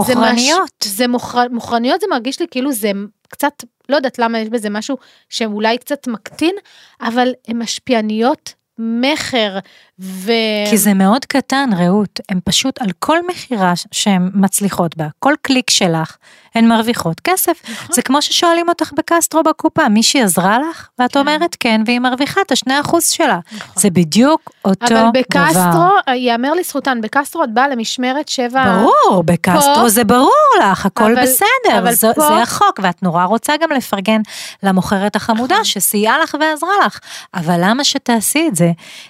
מש- 0.01 0.09
מוכרניות. 0.09 0.69
זה 0.83 1.07
מוכר, 1.07 1.43
מוכרניות 1.51 2.01
זה 2.01 2.07
מרגיש 2.11 2.39
לי 2.39 2.45
כאילו 2.51 2.71
זה 2.71 2.91
קצת, 3.29 3.63
לא 3.89 3.95
יודעת 3.95 4.19
למה 4.19 4.39
יש 4.39 4.49
בזה 4.49 4.69
משהו 4.69 4.97
שאולי 5.29 5.77
קצת 5.77 6.07
מקטין, 6.07 6.55
אבל 7.01 7.33
הן 7.47 7.57
משפיעניות 7.61 8.53
מכר, 8.79 9.59
ו... 9.99 10.31
כי 10.69 10.77
זה 10.77 10.93
מאוד 10.93 11.25
קטן, 11.25 11.69
רעות, 11.77 12.19
הן 12.29 12.39
פשוט 12.43 12.81
על 12.81 12.87
כל 12.99 13.17
מכירה 13.27 13.73
שהן 13.91 14.29
מצליחות 14.33 14.97
בה, 14.97 15.07
כל 15.19 15.33
קליק 15.41 15.69
שלך, 15.69 16.15
הן 16.55 16.67
מרוויחות 16.67 17.19
כסף. 17.19 17.61
נכון. 17.71 17.95
זה 17.95 18.01
כמו 18.01 18.21
ששואלים 18.21 18.69
אותך 18.69 18.91
בקסטרו 18.97 19.43
בקופה, 19.43 19.89
מישהי 19.89 20.21
עזרה 20.23 20.57
לך? 20.59 20.87
ואת 20.99 21.13
כן. 21.13 21.19
אומרת 21.19 21.55
כן, 21.59 21.81
והיא 21.85 21.99
מרוויחה 21.99 22.41
את 22.41 22.51
השני 22.51 22.79
אחוז 22.81 23.07
שלה. 23.09 23.39
נכון. 23.55 23.81
זה 23.81 23.89
בדיוק 23.89 24.51
אותו 24.65 24.85
אבל 24.85 24.95
דבר. 24.95 25.09
בקסטרו, 25.13 26.13
ייאמר 26.13 26.53
לזכותן, 26.53 27.01
בקסטרו 27.01 27.43
את 27.43 27.53
באה 27.53 27.67
למשמרת 27.67 28.29
שבע... 28.29 28.63
ברור, 28.79 29.23
בקסטרו 29.23 29.75
פה- 29.75 29.89
זה 29.89 30.03
ברור 30.03 30.31
לך, 30.61 30.85
הכל 30.85 31.03
אבל- 31.11 31.21
בסדר, 31.23 31.79
אבל 31.79 31.91
זו, 31.93 32.07
פה- 32.15 32.21
זה 32.27 32.41
החוק, 32.41 32.79
ואת 32.83 33.03
נורא 33.03 33.23
רוצה 33.23 33.53
גם 33.61 33.69
לפרגן 33.71 34.21
למוכרת 34.63 35.15
החמודה 35.15 35.55
שסייעה 35.63 36.19
לך 36.19 36.35
ועזרה 36.39 36.69
לך. 36.85 36.99
אבל 37.33 37.59
למה 37.63 37.83
שתעשי 37.83 38.45
את 38.47 38.55
זה 38.55 38.66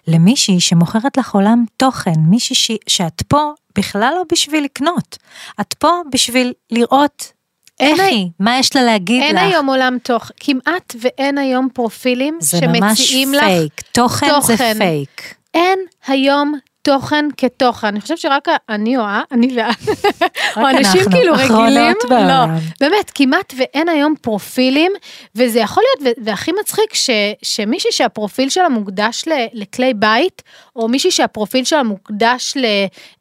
למישהי 0.08 0.60
שמוכרת 0.60 1.18
לך 1.18 1.36
עולם 1.36 1.66
תוכן, 1.78 2.20
מישהי 2.30 2.56
ש, 2.56 2.72
שאת 2.88 3.22
פה 3.28 3.52
בכלל 3.78 4.14
לא 4.16 4.24
בשביל 4.32 4.64
לקנות, 4.64 5.18
את 5.62 5.74
פה 5.74 5.90
בשביל 6.12 6.54
לראות 6.72 7.32
אין 7.80 8.00
איך 8.00 8.00
היא, 8.00 8.30
מה 8.40 8.60
יש 8.60 8.76
לה 8.76 8.84
להגיד 8.84 9.22
אין 9.22 9.36
לך. 9.36 9.42
היום 9.42 9.70
עולם 9.70 9.98
תוך, 10.04 10.32
כמעט 10.40 10.96
ואין 11.02 11.38
היום 11.38 11.70
פרופילים 11.74 12.38
זה 12.42 12.68
ממש 12.68 13.00
שמציעים 13.00 13.34
לך, 13.34 13.44
פייק, 13.44 13.82
תוכן, 13.92 14.28
זה 14.28 14.34
תוכן. 14.34 14.78
פייק. 14.78 15.36
אין 15.54 15.80
היום 16.08 16.60
תוכן 16.88 17.26
כתוכן, 17.38 17.88
אני 17.88 18.02
חושבת 18.02 18.18
שרק 18.18 18.48
אני 18.70 18.98
או 18.98 19.04
אני 19.32 19.58
ואת, 19.58 20.22
או 20.58 20.70
אנשים 20.70 21.02
כאילו 21.12 21.34
רגילים, 21.34 21.96
לא. 22.10 22.46
באמת, 22.80 23.12
כמעט 23.16 23.54
ואין 23.58 23.90
היום 23.90 24.16
פרופילים, 24.22 24.92
וזה 25.36 25.60
יכול 25.60 25.84
להיות, 25.84 26.18
והכי 26.24 26.52
מצחיק, 26.62 26.94
ש, 26.94 27.10
שמישהי 27.42 27.92
שהפרופיל 27.92 28.50
שלה 28.50 28.70
מוקדש 28.70 29.24
ל, 29.28 29.32
לכלי 29.54 29.94
בית, 29.94 30.42
או 30.76 30.88
מישהי 30.88 31.12
שהפרופיל 31.12 31.64
שלה 31.64 31.84
מוקדש 31.84 32.54
ל, 32.56 32.66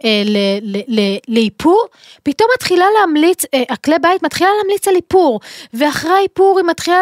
אה, 0.05 0.22
ל, 0.24 0.37
ל, 0.62 0.81
ל, 0.88 1.16
לאיפור, 1.29 1.87
פתאום 2.22 2.48
מתחילה 2.55 2.85
להמליץ, 3.00 3.44
אה, 3.55 3.62
הכלי 3.70 3.96
בית 4.02 4.22
מתחילה 4.22 4.50
להמליץ 4.59 4.88
על 4.88 4.94
איפור, 4.96 5.40
ואחרי 5.74 6.11
האיפור 6.11 6.59
היא 6.59 6.66
מתחילה 6.66 6.98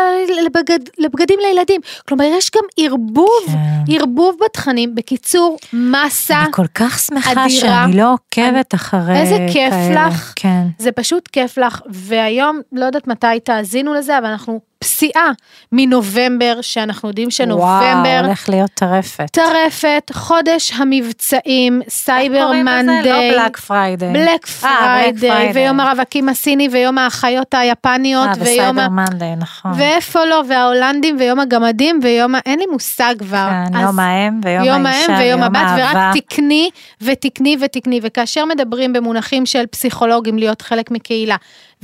לבגד, 0.46 0.78
לבגדים 0.98 1.38
לילדים. 1.42 1.80
כלומר, 2.08 2.24
יש 2.24 2.50
גם 2.56 2.64
ערבוב, 2.76 3.44
כן. 3.46 3.92
ערבוב 3.94 4.36
בתכנים. 4.44 4.94
בקיצור, 4.94 5.56
מסה. 5.72 6.44
אני 6.58 6.66
כל 6.66 6.72
כך 6.74 6.98
שמחה 6.98 7.32
אדירה. 7.32 7.48
שאני 7.50 7.96
לא 7.96 8.12
עוקבת 8.12 8.74
אחרי 8.74 9.20
איזה 9.20 9.46
כיף 9.52 9.70
כאלה. 9.70 10.08
לך. 10.08 10.32
כן. 10.36 10.66
זה 10.78 10.92
פשוט 10.92 11.28
כיף 11.28 11.58
לך, 11.58 11.82
והיום, 11.90 12.60
לא 12.72 12.84
יודעת 12.84 13.06
מתי 13.06 13.40
תאזינו 13.44 13.94
לזה, 13.94 14.18
אבל 14.18 14.26
אנחנו 14.26 14.60
פסיעה 14.84 15.30
מנובמבר, 15.72 16.58
שאנחנו 16.60 17.08
יודעים 17.08 17.30
שנובמבר, 17.30 18.04
וואו, 18.04 18.24
הולך 18.24 18.48
להיות 18.48 18.70
טרפת. 18.74 19.30
טרפת, 19.32 20.10
חודש 20.12 20.72
המבצעים, 20.76 21.82
סייבר 21.88 22.52
מנדיי, 22.64 23.30
לא 23.30 23.42
בלק 23.42 23.56
פריידיי. 23.56 24.12
בלק 24.12 24.46
אה, 24.64 24.76
פריידיי, 24.84 25.50
Friday. 25.50 25.54
ויום 25.54 25.80
הרווקים 25.80 26.28
הסיני, 26.28 26.68
ויום 26.72 26.98
האחיות 26.98 27.54
היפניות, 27.54 28.28
אה, 28.28 28.32
ויום 28.34 28.42
וסייבר 28.42 28.80
ה... 28.80 28.88
מנדיי, 28.88 29.36
נכון. 29.36 29.72
ואיפה 29.76 30.24
לא, 30.24 30.42
וההולנדים, 30.48 31.16
ויום 31.18 31.40
הגמדים, 31.40 32.00
ויום 32.02 32.34
ה... 32.34 32.38
אין 32.46 32.58
לי 32.58 32.66
מושג 32.66 33.14
כבר. 33.18 33.48
כן, 33.50 33.76
אז- 33.76 33.82
יום 33.82 33.98
האם 34.00 34.40
ויום 34.44 34.64
יום 34.64 34.86
האישה 34.86 35.12
האם 35.12 35.20
ויום 35.20 35.42
הבת, 35.42 35.56
האהבה. 35.56 36.10
ורק 36.12 36.16
תקני 36.16 36.70
ותקני 37.00 37.56
ותקני, 37.60 38.00
וכאשר 38.02 38.44
מדברים 38.44 38.92
במונחים 38.92 39.46
של 39.46 39.66
פסיכולוגים 39.66 40.38
להיות 40.38 40.62
חלק 40.62 40.90
מקהילה, 40.90 41.36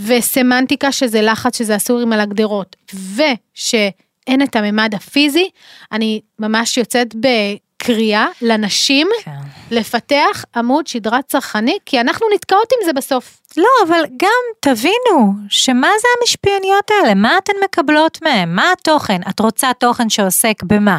וסמנטיקה 0.07 0.93
שזה 0.93 1.23
לחץ, 1.23 1.59
שזה 1.59 1.75
הסורים 1.75 2.13
על 2.13 2.21
הגדרות, 2.21 2.77
ושאין 2.95 4.43
את 4.43 4.57
הממד 4.57 4.95
הפיזי, 4.95 5.51
אני 5.93 6.21
ממש 6.39 6.77
יוצאת 6.77 7.15
בקריאה 7.15 8.27
לנשים 8.43 9.09
כן. 9.25 9.31
לפתח 9.71 10.45
עמוד 10.57 10.87
שדרה 10.87 11.23
צרכני, 11.23 11.79
כי 11.87 12.01
אנחנו 12.01 12.27
נתקעות 12.35 12.73
עם 12.73 12.87
זה 12.87 12.93
בסוף. 12.93 13.41
לא, 13.57 13.89
אבל 13.89 14.01
גם 14.17 14.43
תבינו, 14.61 15.33
שמה 15.49 15.89
זה 16.01 16.09
המשפיעניות 16.21 16.91
האלה? 16.91 17.15
מה 17.15 17.39
אתן 17.39 17.53
מקבלות 17.65 18.23
מהם? 18.23 18.57
מה 18.57 18.73
התוכן? 18.73 19.21
את 19.29 19.41
רוצה 19.41 19.71
תוכן 19.79 20.09
שעוסק 20.09 20.63
במה? 20.63 20.99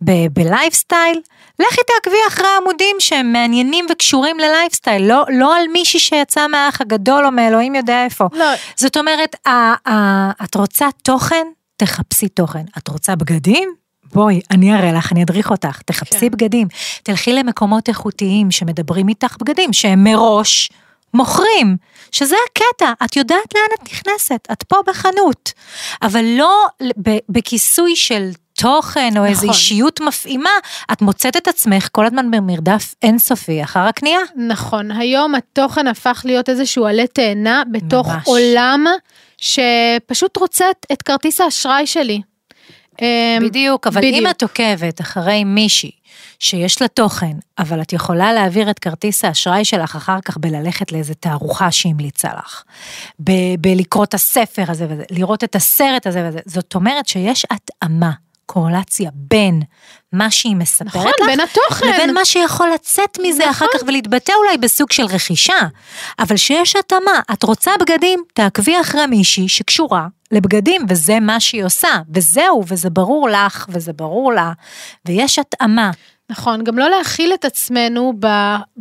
בלייפסטייל? 0.00 1.20
לכי 1.58 1.80
תעקבי 1.86 2.16
אחרי 2.28 2.46
עמודים 2.62 2.96
שהם 2.98 3.32
מעניינים 3.32 3.86
וקשורים 3.90 4.38
ללייפסטייל, 4.38 5.02
לא, 5.08 5.24
לא 5.28 5.56
על 5.56 5.68
מישהי 5.72 6.00
שיצא 6.00 6.46
מהאח 6.46 6.80
הגדול 6.80 7.26
או 7.26 7.30
מאלוהים 7.30 7.74
יודע 7.74 8.04
איפה. 8.04 8.28
לא, 8.32 8.46
זאת 8.76 8.96
אומרת, 8.96 9.36
ה- 9.46 9.90
ה- 9.90 10.44
את 10.44 10.54
רוצה 10.54 10.86
תוכן? 11.02 11.46
תחפשי 11.76 12.28
תוכן. 12.28 12.64
את 12.78 12.88
רוצה 12.88 13.16
בגדים? 13.16 13.74
בואי, 14.14 14.40
אני 14.50 14.74
אראה 14.74 14.92
לך, 14.92 15.12
אני 15.12 15.22
אדריך 15.22 15.50
אותך, 15.50 15.82
תחפשי 15.82 16.18
כן. 16.20 16.28
בגדים. 16.30 16.68
תלכי 17.02 17.32
למקומות 17.32 17.88
איכותיים 17.88 18.50
שמדברים 18.50 19.08
איתך 19.08 19.36
בגדים, 19.40 19.72
שהם 19.72 20.04
מראש 20.04 20.70
מוכרים, 21.14 21.76
שזה 22.12 22.36
הקטע, 22.50 22.92
את 23.04 23.16
יודעת 23.16 23.54
לאן 23.54 23.64
את 23.78 23.92
נכנסת, 23.92 24.48
את 24.52 24.62
פה 24.62 24.76
בחנות, 24.86 25.52
אבל 26.02 26.24
לא 26.24 26.66
בכיסוי 27.28 27.96
של 27.96 28.30
תוכן 28.58 29.12
או 29.18 29.24
איזו 29.24 29.40
נכון. 29.42 29.48
אישיות 29.54 30.00
מפעימה, 30.00 30.50
את 30.92 31.02
מוצאת 31.02 31.36
את 31.36 31.48
עצמך 31.48 31.88
כל 31.92 32.06
הזמן 32.06 32.30
במרדף 32.30 32.94
אינסופי 33.02 33.62
אחר 33.62 33.80
הקנייה. 33.80 34.18
נכון, 34.48 34.90
היום 34.90 35.34
התוכן 35.34 35.86
הפך 35.86 36.22
להיות 36.24 36.48
איזשהו 36.48 36.86
עלה 36.86 37.06
תאנה 37.06 37.62
בתוך 37.72 38.08
ממש. 38.08 38.26
עולם 38.26 38.84
שפשוט 39.36 40.36
רוצה 40.36 40.64
את- 40.70 40.86
את 40.92 41.02
כרטיס 41.02 41.40
האשראי 41.40 41.86
שלי. 41.86 42.20
אמ, 43.02 43.06
בדיוק, 43.42 43.86
אבל 43.86 44.00
בדיוק. 44.00 44.14
אם 44.16 44.30
את 44.30 44.42
עוקבת 44.42 45.00
אחרי 45.00 45.44
מישהי 45.44 45.90
שיש 46.38 46.82
לה 46.82 46.88
תוכן, 46.88 47.32
אבל 47.58 47.80
את 47.82 47.92
יכולה 47.92 48.32
להעביר 48.32 48.70
את 48.70 48.78
כרטיס 48.78 49.24
האשראי 49.24 49.64
שלך 49.64 49.96
אחר 49.96 50.20
כך 50.24 50.36
בללכת 50.38 50.92
לאיזה 50.92 51.14
תערוכה 51.14 51.70
שהמליצה 51.72 52.28
לך, 52.38 52.62
ב- 53.20 53.54
בלקרוא 53.60 54.04
את 54.04 54.14
הספר 54.14 54.64
הזה 54.68 54.86
וזה, 54.90 55.02
לראות 55.10 55.44
את 55.44 55.56
הסרט 55.56 56.06
הזה 56.06 56.28
וזה, 56.28 56.38
זאת 56.46 56.74
אומרת 56.74 57.08
שיש 57.08 57.46
התאמה. 57.50 58.10
קורלציה 58.48 59.10
בין 59.14 59.62
מה 60.12 60.30
שהיא 60.30 60.56
מספרת 60.56 60.86
נכון, 60.86 61.12
לך, 61.20 61.26
בין 61.26 61.40
התוכן. 61.40 61.88
לבין 61.88 62.14
מה 62.14 62.24
שיכול 62.24 62.68
לצאת 62.74 63.18
מזה 63.22 63.38
נכון. 63.38 63.50
אחר 63.50 63.66
כך 63.74 63.86
ולהתבטא 63.86 64.32
אולי 64.32 64.58
בסוג 64.58 64.92
של 64.92 65.04
רכישה. 65.04 65.58
אבל 66.18 66.36
שיש 66.36 66.76
התאמה, 66.76 67.20
את 67.32 67.42
רוצה 67.42 67.70
בגדים, 67.80 68.22
תעקבי 68.34 68.80
אחרי 68.80 69.06
מישהי 69.06 69.48
שקשורה 69.48 70.06
לבגדים, 70.32 70.82
וזה 70.88 71.20
מה 71.20 71.40
שהיא 71.40 71.64
עושה, 71.64 71.88
וזהו, 72.14 72.64
וזה 72.68 72.90
ברור 72.90 73.28
לך, 73.28 73.66
וזה 73.68 73.92
ברור 73.92 74.32
לה, 74.32 74.52
ויש 75.04 75.38
התאמה. 75.38 75.90
נכון, 76.30 76.64
גם 76.64 76.78
לא 76.78 76.88
להכיל 76.90 77.34
את 77.34 77.44
עצמנו 77.44 78.12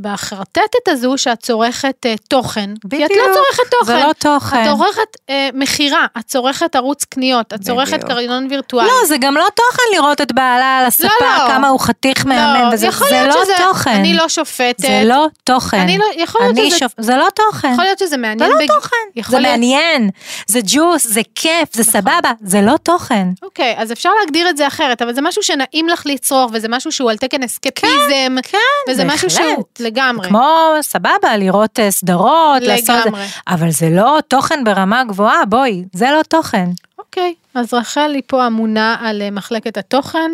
בחרטטת 0.02 0.88
הזו 0.88 1.14
שאת 1.18 1.40
צורכת 1.40 2.06
אה, 2.06 2.16
תוכן. 2.30 2.70
כי 2.90 3.06
את 3.06 3.10
בדיוק, 3.10 3.12
לא 3.28 3.34
צורכת 3.34 3.72
תוכן. 3.72 3.86
זה 3.86 4.04
לא 4.08 4.14
תוכן. 4.14 4.64
את 4.64 4.70
צורכת 4.70 5.18
אה, 5.30 5.50
מכירה, 5.54 6.06
את 6.20 6.24
צורכת 6.26 6.76
ערוץ 6.76 7.04
קניות, 7.04 7.54
את 7.54 7.62
צורכת 7.62 7.94
בדיוק. 7.94 8.12
קריינון 8.12 8.48
וירטואלי. 8.50 8.88
לא, 8.88 9.08
זה 9.08 9.18
גם 9.18 9.36
לא 9.36 9.46
תוכן 9.56 9.84
לראות 9.96 10.22
את 10.22 10.32
בעלה 10.32 10.78
על 10.80 10.86
הספה, 10.86 11.08
לא. 11.22 11.48
כמה 11.48 11.68
הוא 11.68 11.80
חתיך 11.80 12.26
מהמם, 12.26 12.70
וזה 12.74 12.88
זה 13.10 13.24
לא 13.28 13.44
שזה, 13.44 13.54
תוכן. 13.68 13.90
אני 13.92 14.14
לא 14.14 14.30
שופטת. 14.30 14.80
זה 14.82 15.02
לא 15.06 15.28
תוכן. 15.44 15.78
אני 15.80 15.98
לא, 15.98 16.06
יכול 16.18 16.42
להיות 16.42 16.58
אני 16.58 16.70
שזה, 16.70 16.80
שופ... 16.80 16.92
זה 16.98 17.18
לא 17.18 17.28
תוכן. 17.36 17.72
יכול 17.74 17.84
להיות 17.84 18.00
שזה 18.00 18.08
זה 18.10 18.18
מעניין. 18.18 18.50
לא 18.52 18.58
בג- 18.60 18.68
תוכן. 18.68 18.96
זה 19.30 19.40
להיות- 19.40 19.52
מעניין, 19.52 20.10
זה 20.48 20.60
ג'וס, 20.66 21.08
זה 21.08 21.22
כיף, 21.36 21.70
זה 21.74 21.84
סבבה, 21.84 22.32
זה 22.42 22.62
לא 22.62 22.74
תוכן. 22.84 23.28
אוקיי, 23.44 23.76
אז 23.78 23.92
אפשר 23.92 24.10
להגדיר 24.20 24.50
את 24.50 24.58
זה 24.58 24.68
אחרת, 24.68 25.02
אבל 25.02 25.14
זה 25.16 25.22
משהו 25.22 25.44
שנעים 25.44 25.90
לך 25.90 26.04
לצרוך, 26.06 26.52
וזה 26.54 26.68
משהו 26.70 26.92
שהוא 26.92 27.12
על 27.12 27.18
תקן 27.18 27.37
אסקפיזם, 27.44 28.36
כן, 28.44 28.58
וזה 28.90 29.04
משהו 29.06 29.30
שהוא 29.30 29.46
בהחלט. 29.46 29.80
לגמרי. 29.80 30.28
כמו 30.28 30.74
סבבה, 30.82 31.38
לראות 31.38 31.80
אה, 31.80 31.92
סדרות, 31.92 32.62
לעשות 32.62 32.90
את 32.90 33.04
זה, 33.04 33.10
לגמרי. 33.10 33.26
אבל 33.48 33.72
זה 33.72 33.90
לא 33.90 34.20
תוכן 34.28 34.64
ברמה 34.64 35.04
גבוהה, 35.04 35.46
בואי, 35.46 35.84
זה 35.94 36.06
לא 36.12 36.24
תוכן. 36.24 36.66
אוקיי, 37.00 37.34
אז 37.54 37.74
רחל 37.74 38.12
היא 38.14 38.22
פה 38.28 38.48
אמונה 38.48 38.96
על 39.00 39.22
אה, 39.22 39.32
מחלקת 39.32 39.78
התוכן, 39.78 40.32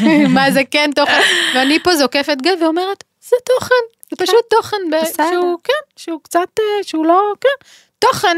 ומה 0.00 0.50
זה 0.54 0.62
כן 0.70 0.90
תוכן, 0.94 1.20
ואני 1.54 1.78
פה 1.82 1.96
זוקפת 1.96 2.36
גל 2.42 2.54
ואומרת, 2.64 3.04
זה 3.30 3.36
תוכן, 3.44 3.74
זה 4.10 4.16
כן, 4.16 4.26
פשוט 4.26 4.44
תוכן. 4.50 4.76
שהוא, 5.30 5.58
כן, 5.64 5.72
שהוא 5.96 6.20
קצת, 6.22 6.48
אה, 6.60 6.64
שהוא 6.82 7.06
לא, 7.06 7.32
כן, 7.40 7.66
תוכן. 7.98 8.36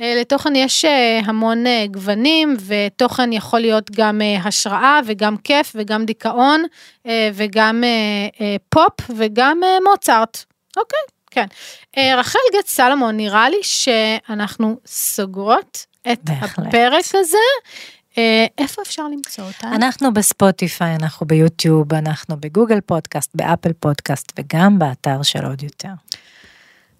אה, 0.00 0.14
לתוכן 0.20 0.56
יש 0.56 0.84
אה, 0.84 1.20
המון 1.24 1.66
אה, 1.66 1.84
גוונים, 1.90 2.56
ותוכן 2.66 3.32
יכול 3.32 3.60
להיות 3.60 3.90
גם 3.90 4.22
אה, 4.22 4.36
השראה 4.44 5.00
וגם 5.06 5.36
כיף 5.36 5.72
וגם 5.74 6.04
דיכאון 6.04 6.62
וגם 7.34 7.84
פופ 8.68 9.10
וגם 9.16 9.60
מוצרט. 9.90 10.44
אוקיי, 10.76 10.98
כן. 11.30 11.46
רחל 11.96 12.38
גט 12.58 12.66
סלומון, 12.66 13.16
נראה 13.16 13.48
לי 13.48 13.56
שאנחנו 13.62 14.76
סוגרות 14.86 15.86
את 16.12 16.20
בהחלט. 16.24 16.66
הפרק 16.66 17.04
הזה. 17.14 17.38
איפה 18.58 18.82
אפשר 18.82 19.02
למצוא 19.02 19.44
אותנו? 19.44 19.74
אנחנו 19.74 20.12
בספוטיפיי, 20.14 20.94
אנחנו 20.94 21.26
ביוטיוב, 21.26 21.94
אנחנו 21.94 22.36
בגוגל 22.40 22.80
פודקאסט, 22.80 23.30
באפל 23.34 23.72
פודקאסט 23.72 24.32
וגם 24.38 24.78
באתר 24.78 25.22
של 25.22 25.44
עוד 25.44 25.62
יותר. 25.62 25.92